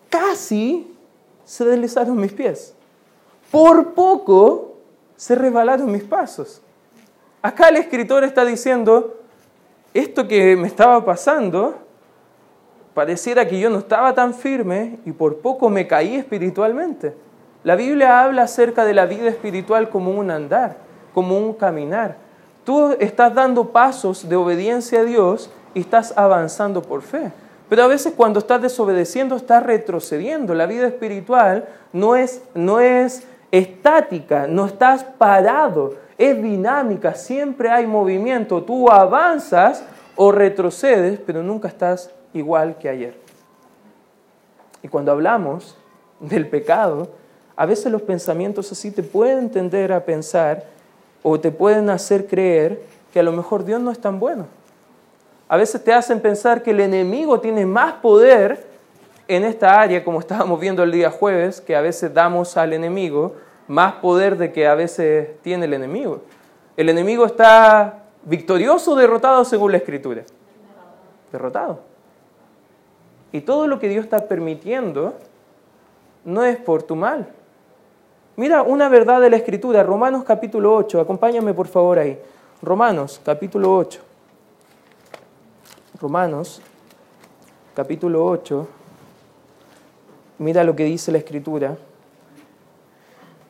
casi 0.09 0.95
se 1.43 1.65
deslizaron 1.65 2.17
mis 2.17 2.31
pies. 2.31 2.73
Por 3.51 3.93
poco 3.93 4.70
se 5.21 5.35
resbalaron 5.35 5.91
mis 5.91 6.03
pasos. 6.03 6.63
Acá 7.43 7.69
el 7.69 7.77
escritor 7.77 8.23
está 8.23 8.43
diciendo, 8.43 9.19
esto 9.93 10.27
que 10.27 10.55
me 10.55 10.67
estaba 10.67 11.05
pasando, 11.05 11.75
pareciera 12.95 13.47
que 13.47 13.59
yo 13.59 13.69
no 13.69 13.77
estaba 13.77 14.15
tan 14.15 14.33
firme 14.33 14.97
y 15.05 15.11
por 15.11 15.37
poco 15.37 15.69
me 15.69 15.85
caí 15.85 16.15
espiritualmente. 16.15 17.13
La 17.63 17.75
Biblia 17.75 18.23
habla 18.23 18.41
acerca 18.41 18.83
de 18.83 18.95
la 18.95 19.05
vida 19.05 19.29
espiritual 19.29 19.89
como 19.89 20.09
un 20.09 20.31
andar, 20.31 20.77
como 21.13 21.37
un 21.37 21.53
caminar. 21.53 22.17
Tú 22.65 22.95
estás 22.99 23.31
dando 23.31 23.69
pasos 23.69 24.27
de 24.27 24.35
obediencia 24.35 25.01
a 25.01 25.03
Dios 25.03 25.51
y 25.75 25.81
estás 25.81 26.17
avanzando 26.17 26.81
por 26.81 27.03
fe. 27.03 27.31
Pero 27.69 27.83
a 27.83 27.87
veces 27.87 28.15
cuando 28.17 28.39
estás 28.39 28.59
desobedeciendo 28.59 29.35
estás 29.35 29.61
retrocediendo. 29.61 30.55
La 30.55 30.65
vida 30.65 30.87
espiritual 30.87 31.69
no 31.93 32.15
es, 32.15 32.41
no 32.55 32.79
es 32.79 33.27
estática, 33.51 34.47
no 34.47 34.65
estás 34.65 35.03
parado, 35.03 35.95
es 36.17 36.41
dinámica, 36.41 37.13
siempre 37.13 37.69
hay 37.69 37.85
movimiento. 37.85 38.63
Tú 38.63 38.89
avanzas 38.89 39.83
o 40.15 40.31
retrocedes, 40.31 41.19
pero 41.25 41.43
nunca 41.43 41.67
estás 41.67 42.11
igual 42.33 42.77
que 42.77 42.89
ayer. 42.89 43.15
Y 44.83 44.87
cuando 44.87 45.11
hablamos 45.11 45.75
del 46.19 46.47
pecado, 46.47 47.09
a 47.55 47.65
veces 47.65 47.91
los 47.91 48.01
pensamientos 48.01 48.71
así 48.71 48.91
te 48.91 49.03
pueden 49.03 49.51
tender 49.51 49.91
a 49.91 50.05
pensar 50.05 50.63
o 51.21 51.39
te 51.39 51.51
pueden 51.51 51.89
hacer 51.89 52.27
creer 52.27 52.81
que 53.13 53.19
a 53.19 53.23
lo 53.23 53.31
mejor 53.31 53.65
Dios 53.65 53.81
no 53.81 53.91
es 53.91 53.99
tan 53.99 54.19
bueno. 54.19 54.47
A 55.47 55.57
veces 55.57 55.83
te 55.83 55.93
hacen 55.93 56.21
pensar 56.21 56.63
que 56.63 56.71
el 56.71 56.79
enemigo 56.79 57.39
tiene 57.41 57.65
más 57.65 57.93
poder 57.95 58.70
en 59.35 59.45
esta 59.45 59.79
área, 59.79 60.03
como 60.03 60.19
estábamos 60.19 60.59
viendo 60.59 60.83
el 60.83 60.91
día 60.91 61.09
jueves, 61.09 61.61
que 61.61 61.73
a 61.75 61.81
veces 61.81 62.13
damos 62.13 62.57
al 62.57 62.73
enemigo 62.73 63.35
más 63.65 63.93
poder 63.93 64.37
de 64.37 64.51
que 64.51 64.67
a 64.67 64.75
veces 64.75 65.41
tiene 65.41 65.65
el 65.65 65.73
enemigo. 65.73 66.21
El 66.75 66.89
enemigo 66.89 67.25
está 67.25 68.03
victorioso 68.23 68.91
o 68.91 68.95
derrotado 68.95 69.45
según 69.45 69.71
la 69.71 69.77
escritura. 69.77 70.23
Derrotado. 71.31 71.79
Y 73.31 73.39
todo 73.39 73.67
lo 73.67 73.79
que 73.79 73.87
Dios 73.87 74.03
está 74.03 74.27
permitiendo 74.27 75.13
no 76.25 76.43
es 76.43 76.57
por 76.57 76.83
tu 76.83 76.97
mal. 76.97 77.29
Mira 78.35 78.63
una 78.63 78.89
verdad 78.89 79.21
de 79.21 79.29
la 79.29 79.37
escritura, 79.37 79.81
Romanos 79.81 80.25
capítulo 80.25 80.75
8, 80.75 80.99
acompáñame 80.99 81.53
por 81.53 81.67
favor 81.67 81.99
ahí. 81.99 82.19
Romanos 82.61 83.21
capítulo 83.23 83.77
8. 83.77 84.01
Romanos 86.01 86.61
capítulo 87.73 88.25
8. 88.25 88.80
Mira 90.41 90.63
lo 90.63 90.75
que 90.75 90.85
dice 90.85 91.11
la 91.11 91.19
escritura. 91.19 91.77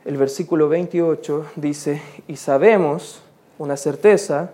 El 0.04 0.18
versículo 0.18 0.68
28 0.68 1.46
dice, 1.56 2.02
y 2.28 2.36
sabemos 2.36 3.22
una 3.58 3.78
certeza, 3.78 4.52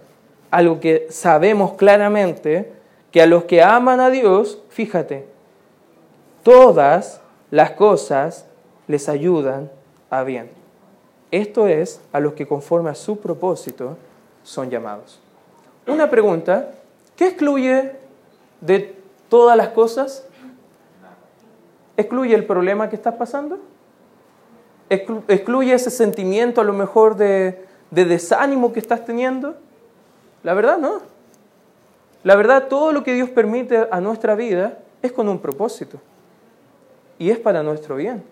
algo 0.52 0.80
que 0.80 1.08
sabemos 1.10 1.74
claramente, 1.74 2.74
que 3.10 3.24
a 3.24 3.26
los 3.26 3.46
que 3.46 3.64
aman 3.64 4.00
a 4.00 4.12
Dios, 4.12 4.62
fíjate, 4.70 5.26
todas 6.44 7.22
las 7.50 7.72
cosas 7.72 8.46
les 8.86 9.10
ayudan 9.10 9.72
a 10.12 10.22
bien. 10.22 10.52
Esto 11.32 11.66
es 11.66 12.02
a 12.14 12.20
los 12.20 12.34
que 12.34 12.46
conforme 12.46 12.92
a 12.92 12.96
su 12.96 13.20
propósito 13.20 13.98
son 14.44 14.70
llamados. 14.70 15.20
Una 15.88 16.08
pregunta, 16.08 16.70
¿qué 17.16 17.30
excluye 17.30 17.94
de 18.62 18.96
todas 19.28 19.58
las 19.58 19.70
cosas? 19.70 20.27
¿Excluye 21.98 22.36
el 22.36 22.46
problema 22.46 22.90
que 22.90 22.96
estás 22.96 23.16
pasando? 23.16 23.60
¿Excluye 24.90 25.74
ese 25.74 25.90
sentimiento 25.90 26.62
a 26.62 26.64
lo 26.64 26.74
mejor 26.74 27.18
de, 27.18 27.66
de 27.92 28.06
desánimo 28.06 28.72
que 28.72 28.80
estás 28.80 29.04
teniendo? 29.04 29.56
La 30.44 30.54
verdad 30.54 30.78
no. 30.78 31.02
La 32.24 32.36
verdad, 32.36 32.68
todo 32.68 32.92
lo 32.92 33.04
que 33.04 33.14
Dios 33.14 33.30
permite 33.30 33.88
a 33.90 34.00
nuestra 34.00 34.36
vida 34.36 34.78
es 35.02 35.12
con 35.12 35.28
un 35.28 35.40
propósito 35.40 36.00
y 37.20 37.32
es 37.32 37.40
para 37.40 37.64
nuestro 37.64 37.96
bien. 37.96 38.24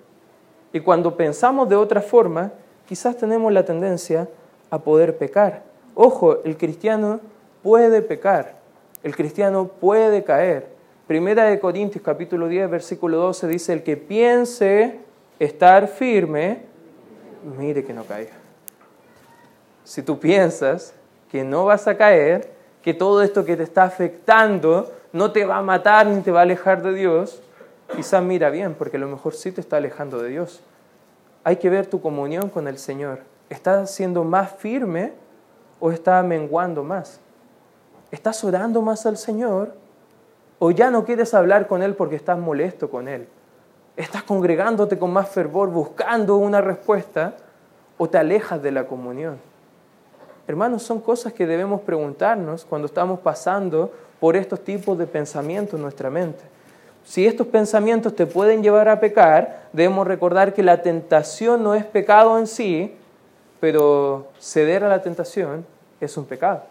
Y 0.73 0.79
cuando 0.81 1.15
pensamos 1.15 1.69
de 1.69 1.75
otra 1.75 2.01
forma, 2.01 2.51
quizás 2.87 3.17
tenemos 3.17 3.51
la 3.51 3.65
tendencia 3.65 4.27
a 4.69 4.79
poder 4.79 5.17
pecar. 5.17 5.63
Ojo, 5.93 6.43
el 6.43 6.57
cristiano 6.57 7.21
puede 7.63 8.01
pecar, 8.01 8.55
el 9.03 9.15
cristiano 9.15 9.67
puede 9.67 10.23
caer. 10.23 10.74
Primera 11.07 11.43
de 11.43 11.59
Corintios 11.59 12.03
capítulo 12.03 12.47
10, 12.47 12.67
versículo 12.67 13.17
12 13.17 13.47
dice, 13.47 13.73
el 13.73 13.83
que 13.83 13.95
piense 13.95 14.99
estar 15.37 15.87
firme, 15.87 16.63
mire 17.59 17.83
que 17.83 17.93
no 17.93 18.05
caiga. 18.05 18.33
Si 19.83 20.01
tú 20.01 20.19
piensas 20.19 20.95
que 21.29 21.43
no 21.43 21.65
vas 21.65 21.87
a 21.87 21.95
caer, 21.95 22.51
que 22.81 22.95
todo 22.95 23.21
esto 23.21 23.45
que 23.45 23.55
te 23.55 23.61
está 23.61 23.83
afectando 23.83 24.91
no 25.13 25.31
te 25.31 25.45
va 25.45 25.57
a 25.57 25.61
matar 25.61 26.07
ni 26.07 26.21
te 26.21 26.31
va 26.31 26.39
a 26.39 26.43
alejar 26.43 26.81
de 26.81 26.93
Dios, 26.95 27.39
quizás 27.95 28.23
mira 28.23 28.49
bien, 28.49 28.73
porque 28.73 28.97
a 28.97 28.99
lo 28.99 29.07
mejor 29.07 29.35
sí 29.35 29.51
te 29.51 29.61
está 29.61 29.77
alejando 29.77 30.17
de 30.17 30.29
Dios. 30.29 30.63
Hay 31.43 31.57
que 31.57 31.69
ver 31.69 31.85
tu 31.85 32.01
comunión 32.01 32.49
con 32.49 32.67
el 32.67 32.79
Señor. 32.79 33.19
¿Estás 33.51 33.93
siendo 33.93 34.23
más 34.23 34.53
firme 34.53 35.13
o 35.79 35.91
estás 35.91 36.25
menguando 36.25 36.83
más? 36.83 37.19
¿Estás 38.09 38.43
orando 38.43 38.81
más 38.81 39.05
al 39.05 39.17
Señor 39.17 39.84
o 40.59 40.71
ya 40.71 40.91
no 40.91 41.05
quieres 41.05 41.33
hablar 41.33 41.67
con 41.67 41.83
Él 41.83 41.95
porque 41.95 42.15
estás 42.15 42.37
molesto 42.37 42.89
con 42.89 43.07
Él? 43.07 43.27
¿Estás 43.97 44.23
congregándote 44.23 44.97
con 44.97 45.11
más 45.13 45.29
fervor 45.29 45.69
buscando 45.69 46.35
una 46.37 46.61
respuesta 46.61 47.35
o 47.97 48.09
te 48.09 48.17
alejas 48.17 48.61
de 48.61 48.71
la 48.71 48.85
comunión? 48.87 49.37
Hermanos, 50.47 50.83
son 50.83 50.99
cosas 50.99 51.33
que 51.33 51.47
debemos 51.47 51.81
preguntarnos 51.81 52.65
cuando 52.65 52.85
estamos 52.87 53.19
pasando 53.19 53.91
por 54.19 54.35
estos 54.35 54.63
tipos 54.63 54.97
de 54.97 55.07
pensamientos 55.07 55.75
en 55.75 55.81
nuestra 55.81 56.09
mente. 56.09 56.43
Si 57.03 57.25
estos 57.25 57.47
pensamientos 57.47 58.15
te 58.15 58.25
pueden 58.25 58.63
llevar 58.63 58.89
a 58.89 58.99
pecar, 58.99 59.67
debemos 59.73 60.07
recordar 60.07 60.53
que 60.53 60.63
la 60.63 60.81
tentación 60.81 61.63
no 61.63 61.75
es 61.75 61.85
pecado 61.85 62.37
en 62.37 62.47
sí, 62.47 62.95
pero 63.59 64.27
ceder 64.39 64.83
a 64.83 64.89
la 64.89 65.01
tentación 65.01 65.65
es 66.01 66.17
un 66.17 66.25
pecado. 66.25 66.63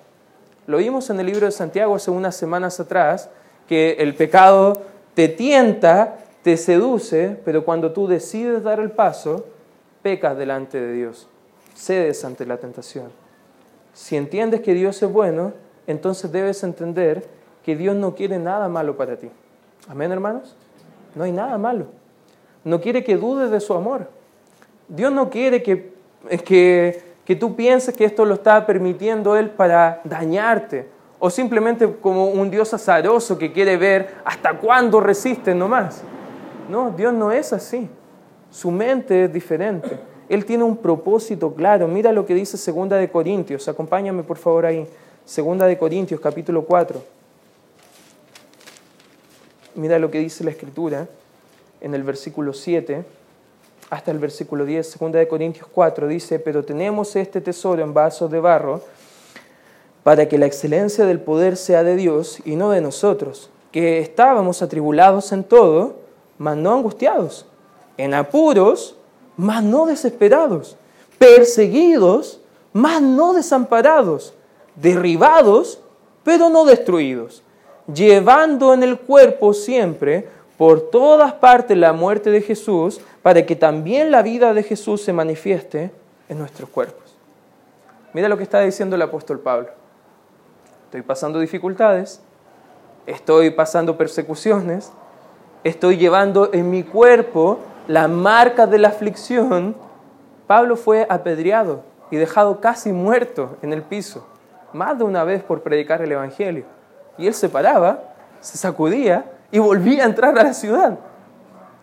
Lo 0.67 0.79
vimos 0.79 1.11
en 1.11 1.21
el 1.21 1.27
libro 1.27 1.47
de 1.47 1.53
Santiago 1.53 1.95
hace 1.95 2.11
unas 2.11 2.35
semanas 2.35 2.81
atrás, 2.81 3.29
que 3.69 3.97
el 3.99 4.15
pecado 4.15 4.75
te 5.15 5.29
tienta, 5.29 6.19
te 6.43 6.57
seduce, 6.57 7.39
pero 7.45 7.65
cuando 7.65 7.93
tú 7.93 8.07
decides 8.07 8.63
dar 8.63 8.81
el 8.81 8.91
paso, 8.91 9.47
pecas 10.03 10.37
delante 10.37 10.81
de 10.81 10.93
Dios, 10.93 11.29
cedes 11.75 12.25
ante 12.25 12.45
la 12.47 12.59
tentación. 12.59 13.11
Si 13.95 14.17
entiendes 14.17 14.61
que 14.61 14.75
Dios 14.75 15.03
es 15.03 15.11
bueno, 15.11 15.53
entonces 15.87 16.31
debes 16.33 16.63
entender 16.65 17.27
que 17.65 17.77
Dios 17.77 17.97
no 17.97 18.15
quiere 18.15 18.39
nada 18.39 18.69
malo 18.69 18.97
para 18.97 19.17
ti. 19.17 19.31
Amén, 19.89 20.13
hermanos. 20.13 20.57
No 21.15 21.25
hay 21.25 21.33
nada 21.33 21.57
malo. 21.59 21.87
No 22.65 22.81
quiere 22.81 23.05
que 23.05 23.17
dudes 23.17 23.51
de 23.51 23.61
su 23.61 23.75
amor. 23.75 24.09
Dios 24.89 25.13
no 25.13 25.31
quiere 25.31 25.63
que, 25.63 25.93
que, 26.45 27.03
que 27.25 27.37
tú 27.37 27.55
pienses 27.55 27.95
que 27.95 28.05
esto 28.05 28.25
lo 28.25 28.35
está 28.35 28.67
permitiendo 28.67 29.37
Él 29.37 29.51
para 29.51 30.01
dañarte 30.05 30.89
o 31.25 31.31
simplemente 31.31 31.91
como 32.03 32.27
un 32.27 32.51
Dios 32.51 32.75
azaroso 32.75 33.39
que 33.39 33.51
quiere 33.51 33.79
ver 33.79 34.17
hasta 34.27 34.59
cuándo 34.59 35.01
resiste 35.01 35.55
nomás. 35.55 36.03
No, 36.69 36.91
Dios 36.91 37.15
no 37.15 37.33
es 37.33 37.51
así. 37.55 37.89
Su 38.51 38.71
mente 38.71 39.25
es 39.25 39.33
diferente. 39.33 39.99
Él 40.29 40.45
tiene 40.45 40.65
un 40.65 40.77
propósito 40.77 41.55
claro. 41.55 41.89
Mira 41.89 42.13
lo 42.13 42.27
que 42.27 42.35
dice 42.35 42.59
Segunda 42.59 42.99
de 42.99 43.09
Corintios. 43.09 43.67
Acompáñame 43.69 44.23
por 44.23 44.37
favor 44.37 44.67
ahí. 44.67 44.87
Segunda 45.25 45.67
de 45.67 45.79
Corintios, 45.79 46.21
capítulo 46.21 46.67
4. 46.67 47.03
Mira 49.77 49.99
lo 49.99 50.11
que 50.11 50.19
dice 50.19 50.45
la 50.45 50.51
Escritura 50.51 51.09
en 51.81 51.95
el 51.95 52.03
versículo 52.03 52.53
7 52.53 53.03
hasta 53.89 54.11
el 54.11 54.19
versículo 54.19 54.67
10, 54.67 54.91
segunda 54.91 55.19
de 55.19 55.29
Corintios 55.29 55.69
4, 55.73 56.09
dice, 56.09 56.39
pero 56.39 56.65
tenemos 56.65 57.15
este 57.17 57.41
tesoro 57.41 57.83
en 57.83 57.95
vasos 57.95 58.31
de 58.31 58.41
barro 58.41 58.83
para 60.05 60.29
que 60.29 60.39
la 60.39 60.47
excelencia 60.47 61.05
del 61.05 61.19
poder 61.19 61.57
sea 61.57 61.83
de 61.83 61.97
Dios 61.97 62.39
y 62.45 62.55
no 62.55 62.71
de 62.71 62.81
nosotros, 62.81 63.51
que 63.73 63.99
estábamos 63.99 64.63
atribulados 64.63 65.33
en 65.33 65.43
todo, 65.43 65.97
mas 66.39 66.57
no 66.57 66.73
angustiados, 66.73 67.47
en 67.97 68.15
apuros, 68.15 68.97
mas 69.37 69.65
no 69.65 69.87
desesperados, 69.87 70.77
perseguidos, 71.19 72.41
mas 72.73 73.03
no 73.03 73.33
desamparados, 73.33 74.35
derribados, 74.77 75.81
pero 76.23 76.49
no 76.49 76.65
destruidos 76.65 77.43
llevando 77.93 78.73
en 78.73 78.83
el 78.83 78.99
cuerpo 78.99 79.53
siempre 79.53 80.29
por 80.57 80.91
todas 80.91 81.33
partes 81.35 81.77
la 81.77 81.93
muerte 81.93 82.31
de 82.31 82.41
Jesús, 82.41 83.01
para 83.23 83.45
que 83.45 83.57
también 83.57 84.11
la 84.11 84.23
vida 84.23 84.55
de 84.55 84.63
Jesús 84.63 85.03
se 85.03 85.13
manifieste 85.13 85.91
en 86.29 86.39
nuestros 86.39 86.69
cuerpos. 86.69 87.03
Mira 88.13 88.29
lo 88.29 88.37
que 88.37 88.45
está 88.45 88.61
diciendo 88.61 88.95
el 88.95 89.03
apóstol 89.03 89.41
Pablo. 89.41 89.71
Estoy 90.95 91.03
pasando 91.09 91.41
dificultades, 91.41 92.23
estoy 93.05 93.51
pasando 93.51 93.99
persecuciones, 93.99 94.93
estoy 95.65 95.97
llevando 95.97 96.51
en 96.53 96.71
mi 96.71 96.85
cuerpo 96.85 97.59
la 97.89 98.07
marca 98.07 98.69
de 98.69 98.79
la 98.79 98.91
aflicción. 98.91 99.75
Pablo 100.47 100.77
fue 100.77 101.05
apedreado 101.11 101.83
y 102.13 102.17
dejado 102.17 102.61
casi 102.61 102.93
muerto 102.93 103.57
en 103.61 103.73
el 103.73 103.83
piso, 103.83 104.25
más 104.73 104.97
de 104.97 105.03
una 105.03 105.25
vez 105.25 105.43
por 105.43 105.63
predicar 105.63 106.01
el 106.01 106.13
Evangelio. 106.13 106.65
Y 107.19 107.27
él 107.27 107.35
se 107.35 107.49
paraba, 107.49 108.15
se 108.39 108.57
sacudía 108.57 109.25
y 109.51 109.59
volvía 109.59 110.05
a 110.05 110.07
entrar 110.07 110.39
a 110.39 110.45
la 110.45 110.55
ciudad. 110.55 110.97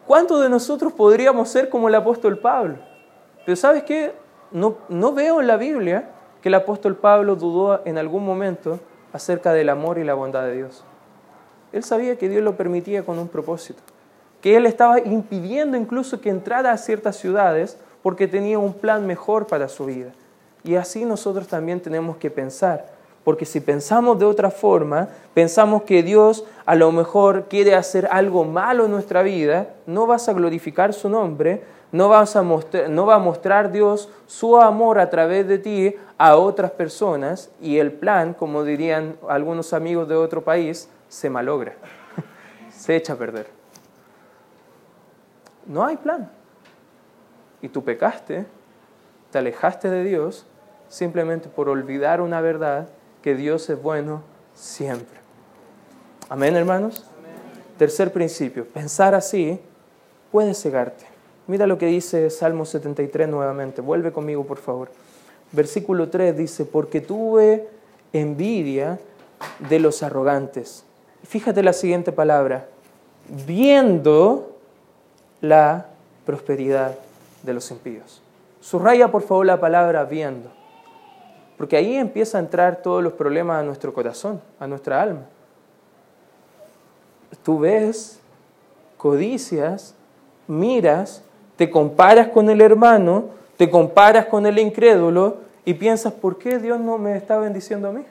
¿Cuántos 0.07 0.41
de 0.41 0.47
nosotros 0.47 0.93
podríamos 0.93 1.49
ser 1.49 1.67
como 1.67 1.89
el 1.89 1.95
apóstol 1.95 2.39
Pablo? 2.39 2.77
Pero 3.45 3.57
¿sabes 3.57 3.83
qué? 3.83 4.13
No, 4.51 4.77
no 4.87 5.11
veo 5.11 5.41
en 5.41 5.47
la 5.47 5.57
Biblia 5.57 6.05
que 6.41 6.47
el 6.47 6.55
apóstol 6.55 6.95
Pablo 6.95 7.35
dudó 7.35 7.81
en 7.83 7.97
algún 7.97 8.25
momento 8.25 8.79
acerca 9.13 9.53
del 9.53 9.69
amor 9.69 9.97
y 9.97 10.03
la 10.03 10.13
bondad 10.13 10.43
de 10.43 10.55
Dios. 10.55 10.83
Él 11.71 11.83
sabía 11.83 12.17
que 12.17 12.29
Dios 12.29 12.43
lo 12.43 12.57
permitía 12.57 13.03
con 13.03 13.17
un 13.19 13.27
propósito, 13.27 13.81
que 14.41 14.57
Él 14.57 14.65
estaba 14.65 14.99
impidiendo 14.99 15.77
incluso 15.77 16.19
que 16.19 16.29
entrara 16.29 16.71
a 16.71 16.77
ciertas 16.77 17.15
ciudades 17.17 17.77
porque 18.01 18.27
tenía 18.27 18.59
un 18.59 18.73
plan 18.73 19.05
mejor 19.07 19.47
para 19.47 19.69
su 19.69 19.85
vida. 19.85 20.11
Y 20.63 20.75
así 20.75 21.05
nosotros 21.05 21.47
también 21.47 21.79
tenemos 21.79 22.17
que 22.17 22.29
pensar, 22.29 22.87
porque 23.23 23.45
si 23.45 23.59
pensamos 23.59 24.19
de 24.19 24.25
otra 24.25 24.51
forma, 24.51 25.09
pensamos 25.33 25.83
que 25.83 26.03
Dios 26.03 26.45
a 26.65 26.75
lo 26.75 26.91
mejor 26.91 27.45
quiere 27.47 27.75
hacer 27.75 28.07
algo 28.11 28.43
malo 28.43 28.85
en 28.85 28.91
nuestra 28.91 29.21
vida, 29.23 29.69
no 29.85 30.07
vas 30.07 30.27
a 30.29 30.33
glorificar 30.33 30.93
su 30.93 31.09
nombre, 31.09 31.61
no, 31.91 32.09
vas 32.09 32.35
a 32.35 32.41
mostrar, 32.41 32.89
no 32.89 33.05
va 33.05 33.15
a 33.15 33.19
mostrar 33.19 33.71
Dios 33.71 34.09
su 34.27 34.57
amor 34.57 34.99
a 34.99 35.09
través 35.09 35.47
de 35.47 35.57
ti 35.57 35.95
a 36.17 36.35
otras 36.37 36.71
personas 36.71 37.51
y 37.61 37.79
el 37.79 37.91
plan, 37.91 38.33
como 38.33 38.63
dirían 38.63 39.17
algunos 39.27 39.73
amigos 39.73 40.07
de 40.07 40.15
otro 40.15 40.43
país, 40.43 40.89
se 41.09 41.29
malogra, 41.29 41.75
se 42.71 42.95
echa 42.95 43.13
a 43.13 43.15
perder. 43.17 43.47
No 45.65 45.85
hay 45.85 45.97
plan. 45.97 46.31
Y 47.61 47.69
tú 47.69 47.83
pecaste, 47.83 48.45
te 49.31 49.37
alejaste 49.37 49.89
de 49.89 50.03
Dios 50.03 50.45
simplemente 50.87 51.49
por 51.49 51.69
olvidar 51.69 52.21
una 52.21 52.41
verdad 52.41 52.87
que 53.21 53.35
Dios 53.35 53.69
es 53.69 53.81
bueno 53.81 54.23
siempre. 54.53 55.19
Amén, 56.29 56.55
hermanos. 56.55 57.05
Tercer 57.77 58.11
principio, 58.11 58.65
pensar 58.65 59.15
así 59.15 59.59
puede 60.31 60.53
cegarte. 60.53 61.10
Mira 61.47 61.67
lo 61.67 61.77
que 61.77 61.87
dice 61.87 62.29
Salmo 62.29 62.65
73 62.65 63.27
nuevamente. 63.27 63.81
Vuelve 63.81 64.11
conmigo, 64.11 64.45
por 64.45 64.57
favor. 64.57 64.89
Versículo 65.51 66.09
3 66.09 66.37
dice, 66.37 66.65
porque 66.65 67.01
tuve 67.01 67.67
envidia 68.13 68.99
de 69.69 69.79
los 69.79 70.03
arrogantes. 70.03 70.85
Fíjate 71.23 71.63
la 71.63 71.73
siguiente 71.73 72.11
palabra, 72.11 72.67
viendo 73.45 74.57
la 75.41 75.87
prosperidad 76.25 76.95
de 77.43 77.53
los 77.53 77.69
impíos. 77.71 78.21
Subraya 78.61 79.11
por 79.11 79.23
favor 79.23 79.45
la 79.45 79.59
palabra 79.59 80.03
viendo, 80.05 80.49
porque 81.57 81.77
ahí 81.77 81.95
empieza 81.95 82.37
a 82.37 82.41
entrar 82.41 82.81
todos 82.81 83.03
los 83.03 83.13
problemas 83.13 83.59
a 83.59 83.63
nuestro 83.63 83.93
corazón, 83.93 84.41
a 84.59 84.67
nuestra 84.67 85.01
alma. 85.01 85.25
Tú 87.43 87.59
ves, 87.59 88.19
codicias, 88.97 89.95
miras 90.47 91.23
te 91.55 91.69
comparas 91.69 92.27
con 92.29 92.49
el 92.49 92.61
hermano, 92.61 93.25
te 93.57 93.69
comparas 93.69 94.25
con 94.25 94.45
el 94.45 94.57
incrédulo 94.59 95.37
y 95.65 95.73
piensas, 95.73 96.13
¿por 96.13 96.37
qué 96.37 96.57
Dios 96.57 96.79
no 96.79 96.97
me 96.97 97.15
está 97.15 97.37
bendiciendo 97.37 97.89
a 97.89 97.91
mí? 97.91 98.03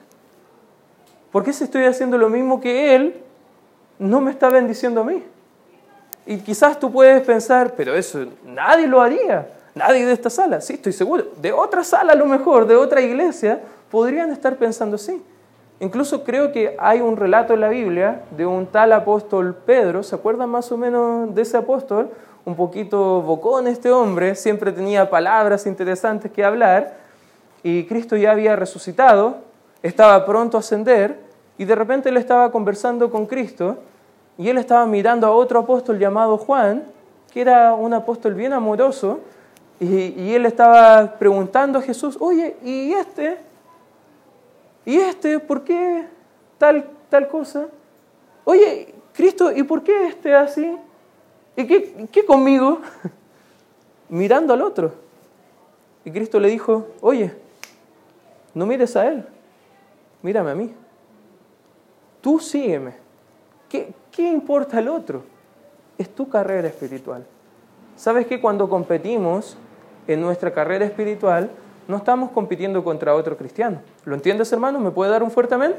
¿Por 1.33 1.44
qué 1.44 1.53
si 1.53 1.64
estoy 1.64 1.85
haciendo 1.85 2.18
lo 2.18 2.29
mismo 2.29 2.61
que 2.61 2.94
Él, 2.94 3.14
no 3.98 4.20
me 4.20 4.31
está 4.31 4.48
bendiciendo 4.48 5.00
a 5.00 5.05
mí? 5.05 5.22
Y 6.26 6.38
quizás 6.38 6.79
tú 6.79 6.92
puedes 6.92 7.22
pensar, 7.22 7.74
pero 7.76 7.94
eso 7.94 8.26
nadie 8.44 8.87
lo 8.87 9.00
haría, 9.00 9.48
nadie 9.74 10.05
de 10.07 10.12
esta 10.12 10.31
sala, 10.31 10.61
sí, 10.61 10.74
estoy 10.74 10.92
seguro, 10.92 11.24
de 11.40 11.53
otra 11.53 11.83
sala 11.83 12.12
a 12.12 12.16
lo 12.16 12.26
mejor, 12.26 12.66
de 12.66 12.76
otra 12.76 13.00
iglesia, 13.00 13.61
podrían 13.90 14.31
estar 14.31 14.57
pensando 14.57 14.96
así. 14.96 15.22
Incluso 15.81 16.24
creo 16.24 16.53
que 16.53 16.76
hay 16.79 17.00
un 17.00 17.16
relato 17.16 17.55
en 17.55 17.61
la 17.61 17.68
Biblia 17.68 18.22
de 18.37 18.44
un 18.44 18.66
tal 18.66 18.92
apóstol 18.92 19.57
Pedro, 19.64 20.03
¿se 20.03 20.14
acuerdan 20.14 20.50
más 20.50 20.70
o 20.70 20.76
menos 20.76 21.35
de 21.35 21.42
ese 21.42 21.57
apóstol? 21.57 22.11
Un 22.44 22.57
poquito 22.57 23.22
bocón 23.22 23.66
este 23.68 23.90
hombre, 23.90 24.35
siempre 24.35 24.72
tenía 24.72 25.11
palabras 25.11 25.66
interesantes 25.66 26.33
que 26.33 26.44
hablar, 26.44 26.96
y 27.62 27.85
Cristo 27.85 28.16
ya 28.16 28.33
había 28.33 28.57
resucitado, 28.57 29.38
estaba 29.83 30.24
pronto 30.24 30.57
a 30.57 30.61
ascender, 30.61 31.18
y 31.59 31.64
de 31.64 31.74
repente 31.74 32.09
él 32.09 32.16
estaba 32.16 32.50
conversando 32.50 33.11
con 33.11 33.26
Cristo, 33.26 33.79
y 34.38 34.48
él 34.48 34.59
estaba 34.59 34.87
mirando 34.87 35.26
a 35.26 35.31
otro 35.33 35.59
apóstol 35.59 35.98
llamado 35.98 36.38
Juan, 36.38 36.85
que 37.33 37.42
era 37.42 37.74
un 37.74 37.92
apóstol 37.92 38.35
bien 38.35 38.53
amoroso, 38.53 39.20
y, 39.79 40.35
él 40.35 40.44
estaba 40.44 41.14
preguntando 41.18 41.79
a 41.79 41.83
Jesús, 41.83 42.18
oye, 42.20 42.55
¿y 42.62 42.92
este? 42.92 43.38
¿Y 44.85 44.96
este? 44.96 45.38
¿Por 45.38 45.64
qué 45.64 46.07
tal, 46.59 46.85
tal 47.09 47.29
cosa? 47.29 47.68
Oye, 48.44 48.94
Cristo, 49.14 49.50
¿y 49.50 49.62
por 49.62 49.83
qué 49.83 50.09
este 50.09 50.35
así? 50.35 50.76
¿Y 51.61 52.07
qué, 52.07 52.25
conmigo? 52.25 52.81
Mirando 54.09 54.55
al 54.55 54.62
otro. 54.62 54.92
Y 56.05 56.11
Cristo 56.11 56.40
le 56.40 56.49
dijo, 56.49 56.88
oye, 57.03 57.33
no 58.55 58.64
mires 58.64 58.96
a 58.96 59.07
él, 59.07 59.27
mírame 60.23 60.51
a 60.51 60.55
mí. 60.55 60.73
Tú 62.23 62.40
sígueme. 62.40 62.94
¿Qué, 63.68 63.92
¿Qué, 64.11 64.27
importa 64.27 64.79
el 64.79 64.88
otro? 64.88 65.23
Es 65.99 66.09
tu 66.14 66.29
carrera 66.29 66.68
espiritual. 66.68 67.27
¿Sabes 67.96 68.27
que 68.27 68.40
cuando 68.40 68.68
competimos 68.68 69.57
en 70.07 70.23
nuestra 70.23 70.53
carrera 70.53 70.87
espiritual, 70.87 71.51
no 71.87 71.99
estamos 71.99 72.31
compitiendo 72.31 72.83
contra 72.83 73.14
otro 73.14 73.37
cristiano? 73.37 73.83
¿Lo 74.05 74.14
entiendes, 74.14 74.51
hermano? 74.53 74.81
¿Me 74.81 74.90
puede 74.90 75.11
dar 75.11 75.23
un 75.23 75.31
fuerte 75.31 75.55
amén? 75.55 75.75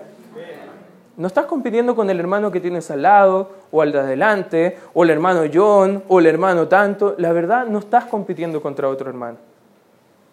No 1.21 1.27
estás 1.27 1.45
compitiendo 1.45 1.95
con 1.95 2.09
el 2.09 2.19
hermano 2.19 2.49
que 2.49 2.59
tienes 2.59 2.89
al 2.89 3.03
lado, 3.03 3.51
o 3.71 3.83
al 3.83 3.91
de 3.91 3.99
adelante, 3.99 4.79
o 4.95 5.03
el 5.03 5.11
hermano 5.11 5.43
John, 5.53 6.03
o 6.07 6.19
el 6.19 6.25
hermano 6.25 6.67
tanto. 6.67 7.13
La 7.19 7.31
verdad, 7.31 7.67
no 7.67 7.77
estás 7.77 8.05
compitiendo 8.05 8.59
contra 8.59 8.89
otro 8.89 9.07
hermano. 9.07 9.37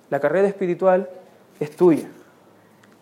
La 0.09 0.19
carrera 0.19 0.49
espiritual 0.49 1.07
es 1.61 1.77
tuya. 1.77 2.09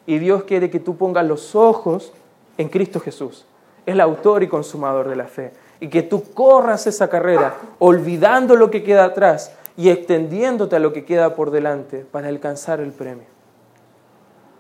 Y 0.04 0.18
Dios 0.18 0.42
quiere 0.42 0.68
que 0.68 0.80
tú 0.80 0.96
pongas 0.96 1.24
los 1.28 1.54
ojos 1.54 2.12
en 2.58 2.68
Cristo 2.70 2.98
Jesús. 2.98 3.46
Es 3.86 3.94
el 3.94 4.00
autor 4.00 4.42
y 4.42 4.48
consumador 4.48 5.08
de 5.08 5.14
la 5.14 5.28
fe. 5.28 5.52
Y 5.78 5.86
que 5.86 6.02
tú 6.02 6.24
corras 6.34 6.88
esa 6.88 7.08
carrera, 7.08 7.54
olvidando 7.78 8.56
lo 8.56 8.68
que 8.68 8.82
queda 8.82 9.04
atrás 9.04 9.52
y 9.76 9.90
extendiéndote 9.90 10.74
a 10.74 10.80
lo 10.80 10.92
que 10.92 11.04
queda 11.04 11.36
por 11.36 11.52
delante 11.52 12.04
para 12.04 12.26
alcanzar 12.26 12.80
el 12.80 12.90
premio. 12.90 13.28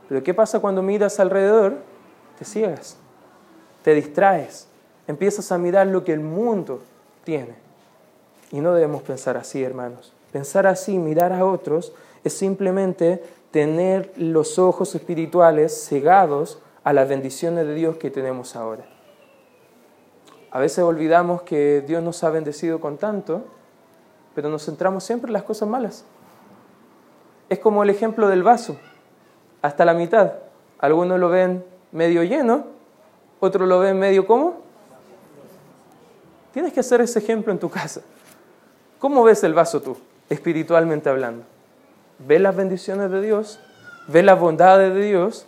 Pero 0.08 0.22
¿qué 0.22 0.32
pasa 0.32 0.60
cuando 0.60 0.80
miras 0.80 1.18
alrededor? 1.18 1.78
Te 2.38 2.44
ciegas 2.44 2.98
te 3.86 3.94
distraes, 3.94 4.66
empiezas 5.06 5.52
a 5.52 5.58
mirar 5.58 5.86
lo 5.86 6.02
que 6.02 6.12
el 6.12 6.18
mundo 6.18 6.82
tiene. 7.22 7.54
Y 8.50 8.60
no 8.60 8.74
debemos 8.74 9.02
pensar 9.02 9.36
así, 9.36 9.62
hermanos. 9.62 10.12
Pensar 10.32 10.66
así, 10.66 10.98
mirar 10.98 11.32
a 11.32 11.44
otros, 11.44 11.92
es 12.24 12.36
simplemente 12.36 13.22
tener 13.52 14.12
los 14.16 14.58
ojos 14.58 14.96
espirituales 14.96 15.86
cegados 15.86 16.58
a 16.82 16.92
las 16.92 17.08
bendiciones 17.08 17.64
de 17.64 17.74
Dios 17.76 17.96
que 17.96 18.10
tenemos 18.10 18.56
ahora. 18.56 18.84
A 20.50 20.58
veces 20.58 20.80
olvidamos 20.82 21.42
que 21.42 21.80
Dios 21.86 22.02
nos 22.02 22.24
ha 22.24 22.30
bendecido 22.30 22.80
con 22.80 22.98
tanto, 22.98 23.44
pero 24.34 24.48
nos 24.48 24.64
centramos 24.64 25.04
siempre 25.04 25.28
en 25.28 25.34
las 25.34 25.44
cosas 25.44 25.68
malas. 25.68 26.04
Es 27.48 27.60
como 27.60 27.84
el 27.84 27.90
ejemplo 27.90 28.26
del 28.26 28.42
vaso, 28.42 28.78
hasta 29.62 29.84
la 29.84 29.94
mitad. 29.94 30.32
Algunos 30.80 31.20
lo 31.20 31.28
ven 31.28 31.64
medio 31.92 32.24
lleno 32.24 32.74
otro 33.46 33.66
lo 33.66 33.78
ve 33.78 33.94
medio 33.94 34.26
como. 34.26 34.60
Tienes 36.52 36.72
que 36.72 36.80
hacer 36.80 37.00
ese 37.00 37.18
ejemplo 37.18 37.52
en 37.52 37.58
tu 37.58 37.68
casa. 37.68 38.00
¿Cómo 38.98 39.22
ves 39.24 39.44
el 39.44 39.54
vaso 39.54 39.82
tú, 39.82 39.96
espiritualmente 40.30 41.08
hablando? 41.08 41.44
¿Ves 42.18 42.40
las 42.40 42.56
bendiciones 42.56 43.10
de 43.10 43.20
Dios? 43.20 43.60
¿Ves 44.08 44.24
las 44.24 44.40
bondades 44.40 44.94
de 44.94 45.02
Dios? 45.02 45.46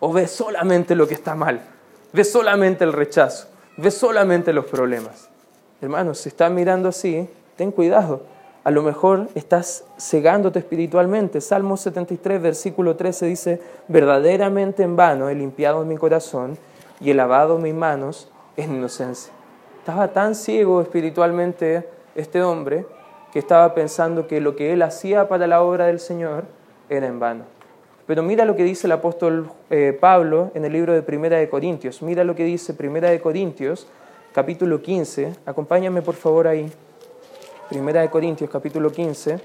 ¿O 0.00 0.12
ves 0.12 0.30
solamente 0.30 0.94
lo 0.94 1.08
que 1.08 1.14
está 1.14 1.34
mal? 1.34 1.60
¿Ves 2.12 2.30
solamente 2.30 2.84
el 2.84 2.92
rechazo? 2.92 3.48
¿Ves 3.76 3.94
solamente 3.94 4.52
los 4.52 4.66
problemas? 4.66 5.28
Hermanos, 5.80 6.18
si 6.18 6.28
estás 6.28 6.50
mirando 6.52 6.88
así, 6.88 7.28
ten 7.56 7.72
cuidado. 7.72 8.22
A 8.62 8.70
lo 8.70 8.82
mejor 8.82 9.28
estás 9.34 9.84
cegándote 9.98 10.60
espiritualmente. 10.60 11.40
Salmo 11.40 11.76
73, 11.76 12.40
versículo 12.40 12.96
13 12.96 13.26
dice, 13.26 13.60
verdaderamente 13.88 14.82
en 14.82 14.96
vano 14.96 15.28
he 15.28 15.34
limpiado 15.34 15.84
mi 15.84 15.96
corazón 15.96 16.56
y 17.04 17.10
he 17.10 17.14
lavado 17.14 17.58
mis 17.58 17.74
manos 17.74 18.28
en 18.56 18.74
inocencia. 18.74 19.30
Estaba 19.78 20.08
tan 20.08 20.34
ciego 20.34 20.80
espiritualmente 20.80 21.86
este 22.14 22.42
hombre 22.42 22.86
que 23.30 23.38
estaba 23.38 23.74
pensando 23.74 24.26
que 24.26 24.40
lo 24.40 24.56
que 24.56 24.72
él 24.72 24.80
hacía 24.80 25.28
para 25.28 25.46
la 25.46 25.62
obra 25.62 25.86
del 25.86 26.00
Señor 26.00 26.44
era 26.88 27.06
en 27.06 27.20
vano. 27.20 27.44
Pero 28.06 28.22
mira 28.22 28.46
lo 28.46 28.56
que 28.56 28.64
dice 28.64 28.86
el 28.86 28.92
apóstol 28.92 29.50
eh, 29.68 29.96
Pablo 29.98 30.50
en 30.54 30.64
el 30.64 30.72
libro 30.72 30.94
de 30.94 31.02
Primera 31.02 31.36
de 31.36 31.50
Corintios. 31.50 32.00
Mira 32.00 32.24
lo 32.24 32.34
que 32.34 32.44
dice 32.44 32.72
Primera 32.72 33.10
de 33.10 33.20
Corintios, 33.20 33.86
capítulo 34.32 34.80
15. 34.80 35.34
Acompáñame 35.44 36.00
por 36.00 36.14
favor 36.14 36.48
ahí. 36.48 36.72
Primera 37.68 38.00
de 38.00 38.08
Corintios, 38.08 38.48
capítulo 38.48 38.90
15. 38.90 39.40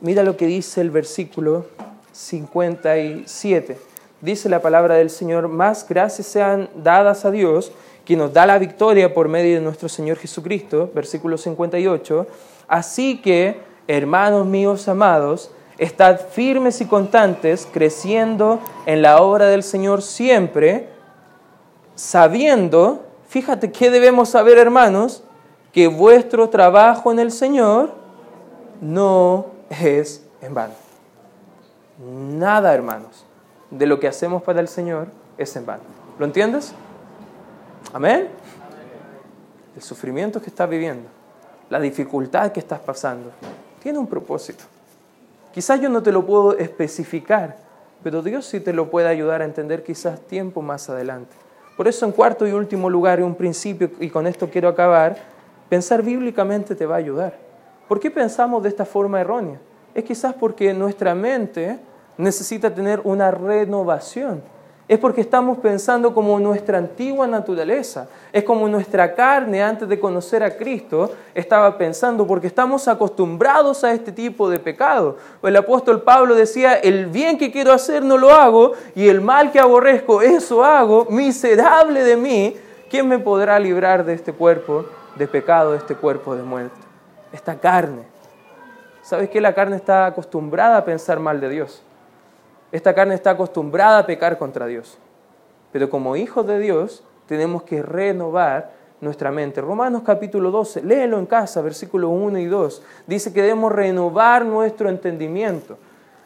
Mira 0.00 0.24
lo 0.24 0.36
que 0.36 0.46
dice 0.46 0.80
el 0.80 0.90
versículo 0.90 1.66
57. 2.10 3.87
Dice 4.20 4.48
la 4.48 4.60
palabra 4.60 4.96
del 4.96 5.10
Señor, 5.10 5.48
más 5.48 5.86
gracias 5.88 6.26
sean 6.26 6.68
dadas 6.74 7.24
a 7.24 7.30
Dios, 7.30 7.72
quien 8.04 8.20
nos 8.20 8.32
da 8.32 8.46
la 8.46 8.58
victoria 8.58 9.12
por 9.12 9.28
medio 9.28 9.54
de 9.54 9.60
nuestro 9.60 9.88
Señor 9.88 10.16
Jesucristo, 10.16 10.90
versículo 10.94 11.36
58. 11.36 12.26
Así 12.66 13.20
que, 13.20 13.60
hermanos 13.86 14.46
míos 14.46 14.88
amados, 14.88 15.50
estad 15.78 16.20
firmes 16.30 16.80
y 16.80 16.86
constantes, 16.86 17.68
creciendo 17.70 18.60
en 18.86 19.02
la 19.02 19.22
obra 19.22 19.46
del 19.46 19.62
Señor 19.62 20.02
siempre, 20.02 20.88
sabiendo, 21.94 23.04
fíjate 23.28 23.70
qué 23.72 23.90
debemos 23.90 24.30
saber, 24.30 24.58
hermanos, 24.58 25.22
que 25.72 25.86
vuestro 25.86 26.48
trabajo 26.48 27.12
en 27.12 27.18
el 27.18 27.30
Señor 27.30 27.92
no 28.80 29.46
es 29.70 30.24
en 30.40 30.54
vano. 30.54 30.74
Nada, 31.98 32.72
hermanos, 32.74 33.24
de 33.70 33.86
lo 33.86 34.00
que 34.00 34.08
hacemos 34.08 34.42
para 34.42 34.60
el 34.60 34.68
Señor 34.68 35.08
es 35.36 35.54
en 35.56 35.66
vano. 35.66 35.82
¿Lo 36.18 36.24
entiendes? 36.24 36.72
Amén. 37.92 38.28
El 39.76 39.82
sufrimiento 39.82 40.40
que 40.40 40.50
estás 40.50 40.68
viviendo, 40.68 41.08
la 41.70 41.78
dificultad 41.78 42.50
que 42.52 42.60
estás 42.60 42.80
pasando, 42.80 43.30
tiene 43.80 43.98
un 43.98 44.06
propósito. 44.06 44.64
Quizás 45.52 45.80
yo 45.80 45.88
no 45.88 46.02
te 46.02 46.12
lo 46.12 46.26
puedo 46.26 46.56
especificar, 46.58 47.56
pero 48.02 48.22
Dios 48.22 48.46
sí 48.46 48.60
te 48.60 48.72
lo 48.72 48.90
puede 48.90 49.08
ayudar 49.08 49.42
a 49.42 49.44
entender 49.44 49.82
quizás 49.82 50.20
tiempo 50.20 50.62
más 50.62 50.88
adelante. 50.90 51.34
Por 51.76 51.86
eso 51.86 52.04
en 52.04 52.12
cuarto 52.12 52.46
y 52.46 52.52
último 52.52 52.90
lugar, 52.90 53.22
un 53.22 53.34
principio, 53.34 53.90
y 54.00 54.10
con 54.10 54.26
esto 54.26 54.50
quiero 54.50 54.68
acabar, 54.68 55.16
pensar 55.68 56.02
bíblicamente 56.02 56.74
te 56.74 56.86
va 56.86 56.96
a 56.96 56.98
ayudar. 56.98 57.38
¿Por 57.86 58.00
qué 58.00 58.10
pensamos 58.10 58.62
de 58.62 58.68
esta 58.68 58.84
forma 58.84 59.20
errónea? 59.20 59.60
Es 59.94 60.04
quizás 60.04 60.34
porque 60.34 60.74
nuestra 60.74 61.14
mente 61.14 61.78
necesita 62.18 62.74
tener 62.74 63.00
una 63.04 63.30
renovación 63.30 64.42
es 64.88 64.98
porque 64.98 65.20
estamos 65.20 65.58
pensando 65.58 66.14
como 66.14 66.40
nuestra 66.40 66.78
antigua 66.78 67.26
naturaleza, 67.26 68.08
es 68.32 68.42
como 68.42 68.66
nuestra 68.68 69.14
carne 69.14 69.62
antes 69.62 69.86
de 69.86 70.00
conocer 70.00 70.42
a 70.42 70.56
Cristo 70.56 71.12
estaba 71.34 71.76
pensando, 71.76 72.26
porque 72.26 72.46
estamos 72.46 72.88
acostumbrados 72.88 73.84
a 73.84 73.92
este 73.92 74.12
tipo 74.12 74.48
de 74.48 74.58
pecado. 74.58 75.18
El 75.42 75.56
apóstol 75.56 76.00
Pablo 76.02 76.34
decía, 76.34 76.74
el 76.74 77.06
bien 77.06 77.36
que 77.36 77.52
quiero 77.52 77.72
hacer 77.72 78.02
no 78.02 78.16
lo 78.16 78.30
hago 78.30 78.72
y 78.94 79.08
el 79.08 79.20
mal 79.20 79.52
que 79.52 79.60
aborrezco, 79.60 80.22
eso 80.22 80.64
hago, 80.64 81.06
miserable 81.10 82.02
de 82.02 82.16
mí, 82.16 82.56
¿quién 82.88 83.06
me 83.06 83.18
podrá 83.18 83.58
librar 83.58 84.06
de 84.06 84.14
este 84.14 84.32
cuerpo 84.32 84.86
de 85.16 85.28
pecado, 85.28 85.72
de 85.72 85.78
este 85.78 85.96
cuerpo 85.96 86.34
de 86.34 86.42
muerte? 86.42 86.80
Esta 87.30 87.56
carne. 87.56 88.04
¿Sabes 89.02 89.28
que 89.28 89.42
la 89.42 89.54
carne 89.54 89.76
está 89.76 90.06
acostumbrada 90.06 90.78
a 90.78 90.84
pensar 90.86 91.20
mal 91.20 91.40
de 91.42 91.50
Dios? 91.50 91.82
Esta 92.70 92.94
carne 92.94 93.14
está 93.14 93.30
acostumbrada 93.30 93.98
a 93.98 94.06
pecar 94.06 94.38
contra 94.38 94.66
Dios. 94.66 94.98
Pero 95.72 95.88
como 95.88 96.16
hijos 96.16 96.46
de 96.46 96.58
Dios 96.58 97.02
tenemos 97.26 97.62
que 97.62 97.82
renovar 97.82 98.72
nuestra 99.00 99.30
mente. 99.30 99.60
Romanos 99.60 100.02
capítulo 100.04 100.50
12, 100.50 100.82
léelo 100.82 101.18
en 101.18 101.26
casa, 101.26 101.62
versículos 101.62 102.10
1 102.12 102.38
y 102.38 102.46
2. 102.46 102.82
Dice 103.06 103.32
que 103.32 103.42
debemos 103.42 103.72
renovar 103.72 104.44
nuestro 104.44 104.88
entendimiento. 104.88 105.78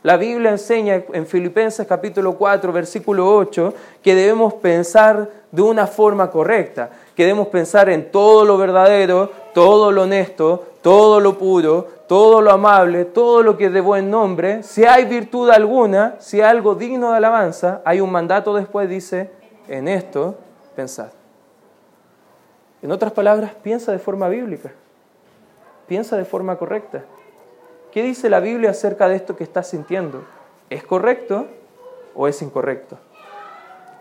La 0.02 0.16
Biblia 0.16 0.50
enseña 0.50 1.04
en 1.12 1.26
Filipenses 1.26 1.86
capítulo 1.86 2.34
4, 2.36 2.72
versículo 2.72 3.36
8, 3.36 3.72
que 4.02 4.16
debemos 4.16 4.54
pensar 4.54 5.30
de 5.52 5.62
una 5.62 5.86
forma 5.86 6.28
correcta, 6.28 6.90
que 7.14 7.22
debemos 7.22 7.48
pensar 7.48 7.88
en 7.88 8.10
todo 8.10 8.44
lo 8.44 8.58
verdadero, 8.58 9.30
todo 9.52 9.92
lo 9.92 10.02
honesto, 10.02 10.64
todo 10.82 11.20
lo 11.20 11.38
puro, 11.38 11.86
todo 12.06 12.40
lo 12.40 12.50
amable, 12.50 13.04
todo 13.04 13.42
lo 13.42 13.56
que 13.56 13.66
es 13.66 13.72
de 13.72 13.80
buen 13.80 14.10
nombre, 14.10 14.62
si 14.62 14.84
hay 14.84 15.04
virtud 15.04 15.50
alguna, 15.50 16.16
si 16.18 16.40
hay 16.40 16.50
algo 16.50 16.74
digno 16.74 17.10
de 17.10 17.16
alabanza, 17.16 17.80
hay 17.84 18.00
un 18.00 18.10
mandato 18.10 18.54
después, 18.54 18.88
dice, 18.88 19.30
en 19.68 19.88
esto 19.88 20.36
pensad. 20.74 21.10
En 22.82 22.90
otras 22.90 23.12
palabras, 23.12 23.52
piensa 23.62 23.92
de 23.92 23.98
forma 23.98 24.28
bíblica, 24.28 24.72
piensa 25.86 26.16
de 26.16 26.24
forma 26.24 26.56
correcta. 26.56 27.04
¿Qué 27.92 28.02
dice 28.02 28.28
la 28.28 28.40
Biblia 28.40 28.70
acerca 28.70 29.08
de 29.08 29.16
esto 29.16 29.36
que 29.36 29.44
estás 29.44 29.68
sintiendo? 29.68 30.24
¿Es 30.68 30.82
correcto 30.82 31.46
o 32.14 32.26
es 32.26 32.40
incorrecto? 32.42 32.98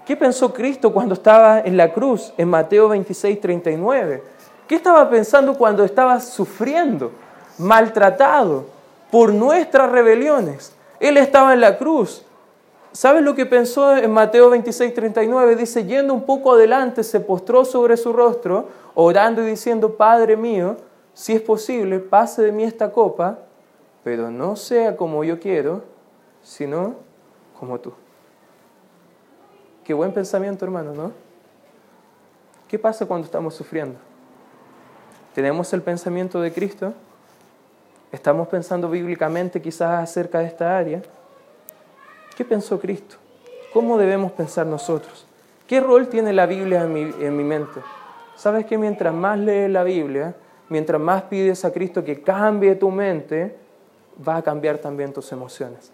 ¿Qué 0.06 0.18
pensó 0.18 0.52
Cristo 0.52 0.92
cuando 0.92 1.14
estaba 1.14 1.60
en 1.60 1.78
la 1.78 1.94
cruz 1.94 2.34
en 2.38 2.50
Mateo 2.50 2.90
26, 2.90 3.40
39? 3.40 4.24
¿Qué 4.72 4.78
estaba 4.78 5.10
pensando 5.10 5.58
cuando 5.58 5.84
estaba 5.84 6.18
sufriendo, 6.22 7.12
maltratado 7.58 8.68
por 9.12 9.34
nuestras 9.34 9.92
rebeliones? 9.92 10.74
Él 10.98 11.18
estaba 11.18 11.52
en 11.52 11.60
la 11.60 11.78
cruz. 11.78 12.24
¿Sabes 12.94 13.22
lo 13.22 13.36
que 13.36 13.46
pensó 13.46 13.98
en 13.98 14.10
Mateo 14.12 14.50
26, 14.50 14.94
39? 14.94 15.58
Dice, 15.58 15.84
yendo 15.84 16.14
un 16.14 16.26
poco 16.26 16.54
adelante, 16.54 17.04
se 17.04 17.20
postró 17.20 17.66
sobre 17.66 17.98
su 17.98 18.14
rostro, 18.14 18.70
orando 18.96 19.44
y 19.44 19.48
diciendo, 19.48 19.98
Padre 19.98 20.38
mío, 20.38 20.78
si 21.14 21.34
es 21.34 21.42
posible, 21.42 22.00
pase 22.00 22.42
de 22.42 22.54
mí 22.54 22.64
esta 22.64 22.94
copa, 22.94 23.40
pero 24.06 24.32
no 24.32 24.56
sea 24.56 24.96
como 24.96 25.26
yo 25.26 25.38
quiero, 25.38 25.82
sino 26.42 26.96
como 27.60 27.78
tú. 27.78 27.92
Qué 29.84 29.94
buen 29.94 30.14
pensamiento, 30.14 30.64
hermano, 30.64 30.94
¿no? 30.94 31.12
¿Qué 32.70 32.80
pasa 32.80 33.06
cuando 33.06 33.26
estamos 33.26 33.54
sufriendo? 33.54 34.11
¿Tenemos 35.34 35.72
el 35.72 35.82
pensamiento 35.82 36.42
de 36.42 36.52
Cristo? 36.52 36.94
¿Estamos 38.12 38.50
pensando 38.50 38.90
bíblicamente 38.90 39.62
quizás 39.62 40.04
acerca 40.04 40.40
de 40.40 40.46
esta 40.46 40.78
área? 40.78 41.02
¿Qué 42.36 42.44
pensó 42.44 42.78
Cristo? 42.80 43.16
¿Cómo 43.72 43.98
debemos 43.98 44.34
pensar 44.34 44.68
nosotros? 44.68 45.26
¿Qué 45.68 45.80
rol 45.80 46.10
tiene 46.10 46.34
la 46.34 46.46
Biblia 46.46 46.82
en 46.82 46.92
mi, 46.92 47.02
en 47.26 47.38
mi 47.38 47.46
mente? 47.46 47.80
¿Sabes 48.36 48.66
que 48.66 48.78
mientras 48.78 49.14
más 49.14 49.40
lees 49.40 49.72
la 49.72 49.84
Biblia, 49.84 50.36
mientras 50.68 51.00
más 51.00 51.24
pides 51.24 51.64
a 51.64 51.72
Cristo 51.72 52.04
que 52.04 52.22
cambie 52.22 52.76
tu 52.76 52.92
mente, 52.92 53.56
va 54.28 54.36
a 54.36 54.42
cambiar 54.42 54.80
también 54.80 55.14
tus 55.14 55.32
emociones? 55.32 55.94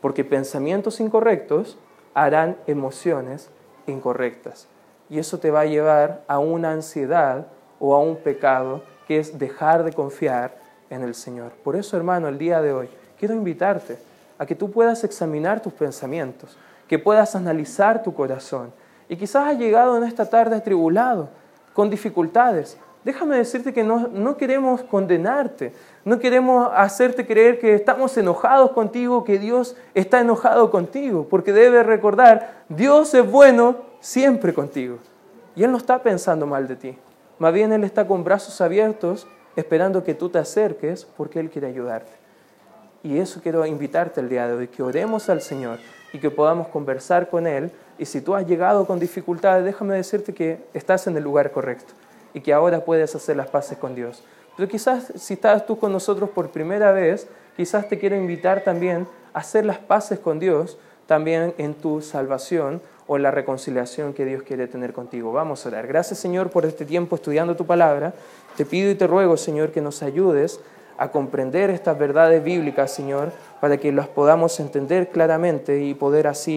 Porque 0.00 0.24
pensamientos 0.24 1.00
incorrectos 1.00 1.76
harán 2.14 2.56
emociones 2.68 3.50
incorrectas. 3.88 4.68
Y 5.10 5.18
eso 5.18 5.40
te 5.40 5.50
va 5.50 5.62
a 5.62 5.66
llevar 5.66 6.22
a 6.28 6.38
una 6.38 6.70
ansiedad 6.70 7.48
o 7.78 7.94
a 7.94 8.00
un 8.00 8.16
pecado 8.16 8.82
que 9.06 9.18
es 9.18 9.38
dejar 9.38 9.84
de 9.84 9.92
confiar 9.92 10.56
en 10.90 11.02
el 11.02 11.14
Señor. 11.14 11.52
Por 11.64 11.76
eso, 11.76 11.96
hermano, 11.96 12.28
el 12.28 12.38
día 12.38 12.60
de 12.60 12.72
hoy 12.72 12.88
quiero 13.18 13.34
invitarte 13.34 13.98
a 14.38 14.46
que 14.46 14.54
tú 14.54 14.70
puedas 14.70 15.04
examinar 15.04 15.60
tus 15.60 15.72
pensamientos, 15.72 16.56
que 16.88 16.98
puedas 16.98 17.34
analizar 17.34 18.02
tu 18.02 18.14
corazón. 18.14 18.72
Y 19.08 19.16
quizás 19.16 19.46
has 19.46 19.58
llegado 19.58 19.96
en 19.96 20.04
esta 20.04 20.28
tarde 20.28 20.56
atribulado, 20.56 21.28
con 21.72 21.90
dificultades. 21.90 22.76
Déjame 23.04 23.36
decirte 23.36 23.72
que 23.72 23.84
no, 23.84 24.08
no 24.08 24.36
queremos 24.36 24.82
condenarte, 24.82 25.72
no 26.04 26.18
queremos 26.18 26.68
hacerte 26.74 27.26
creer 27.26 27.60
que 27.60 27.74
estamos 27.74 28.16
enojados 28.16 28.72
contigo, 28.72 29.22
que 29.22 29.38
Dios 29.38 29.76
está 29.94 30.20
enojado 30.20 30.70
contigo, 30.70 31.26
porque 31.28 31.52
debes 31.52 31.86
recordar, 31.86 32.64
Dios 32.68 33.14
es 33.14 33.30
bueno 33.30 33.76
siempre 34.00 34.52
contigo. 34.52 34.98
Y 35.54 35.62
Él 35.62 35.70
no 35.70 35.78
está 35.78 36.02
pensando 36.02 36.46
mal 36.46 36.66
de 36.66 36.76
ti. 36.76 36.98
Más 37.38 37.52
bien 37.52 37.72
Él 37.72 37.84
está 37.84 38.06
con 38.06 38.24
brazos 38.24 38.60
abiertos 38.60 39.26
esperando 39.56 40.04
que 40.04 40.14
tú 40.14 40.28
te 40.28 40.38
acerques 40.38 41.04
porque 41.04 41.40
Él 41.40 41.50
quiere 41.50 41.66
ayudarte. 41.66 42.12
Y 43.02 43.18
eso 43.18 43.40
quiero 43.42 43.64
invitarte 43.66 44.20
el 44.20 44.28
día 44.28 44.48
de 44.48 44.54
hoy, 44.54 44.68
que 44.68 44.82
oremos 44.82 45.28
al 45.28 45.40
Señor 45.40 45.78
y 46.12 46.18
que 46.18 46.30
podamos 46.30 46.68
conversar 46.68 47.28
con 47.28 47.46
Él. 47.46 47.70
Y 47.98 48.06
si 48.06 48.20
tú 48.20 48.34
has 48.34 48.46
llegado 48.46 48.86
con 48.86 48.98
dificultades, 48.98 49.64
déjame 49.64 49.94
decirte 49.94 50.34
que 50.34 50.64
estás 50.74 51.06
en 51.06 51.16
el 51.16 51.22
lugar 51.22 51.52
correcto 51.52 51.92
y 52.34 52.40
que 52.40 52.52
ahora 52.52 52.84
puedes 52.84 53.14
hacer 53.14 53.36
las 53.36 53.48
paces 53.48 53.78
con 53.78 53.94
Dios. 53.94 54.22
Pero 54.56 54.68
quizás 54.68 55.12
si 55.16 55.34
estás 55.34 55.66
tú 55.66 55.78
con 55.78 55.92
nosotros 55.92 56.30
por 56.30 56.50
primera 56.50 56.90
vez, 56.90 57.28
quizás 57.56 57.88
te 57.88 57.98
quiero 57.98 58.16
invitar 58.16 58.64
también 58.64 59.06
a 59.32 59.40
hacer 59.40 59.66
las 59.66 59.78
paces 59.78 60.18
con 60.18 60.38
Dios 60.38 60.78
también 61.06 61.54
en 61.58 61.74
tu 61.74 62.00
salvación 62.00 62.82
o 63.06 63.18
la 63.18 63.30
reconciliación 63.30 64.12
que 64.12 64.24
Dios 64.24 64.42
quiere 64.42 64.66
tener 64.66 64.92
contigo. 64.92 65.32
Vamos 65.32 65.64
a 65.64 65.68
orar. 65.68 65.86
Gracias 65.86 66.18
Señor 66.18 66.50
por 66.50 66.64
este 66.64 66.84
tiempo 66.84 67.16
estudiando 67.16 67.56
tu 67.56 67.66
palabra. 67.66 68.14
Te 68.56 68.64
pido 68.64 68.90
y 68.90 68.94
te 68.94 69.06
ruego 69.06 69.36
Señor 69.36 69.70
que 69.70 69.80
nos 69.80 70.02
ayudes 70.02 70.60
a 70.98 71.10
comprender 71.10 71.70
estas 71.70 71.98
verdades 71.98 72.42
bíblicas 72.42 72.92
Señor 72.92 73.32
para 73.60 73.76
que 73.76 73.92
las 73.92 74.08
podamos 74.08 74.58
entender 74.60 75.10
claramente 75.10 75.82
y 75.82 75.94
poder 75.94 76.26
así 76.26 76.54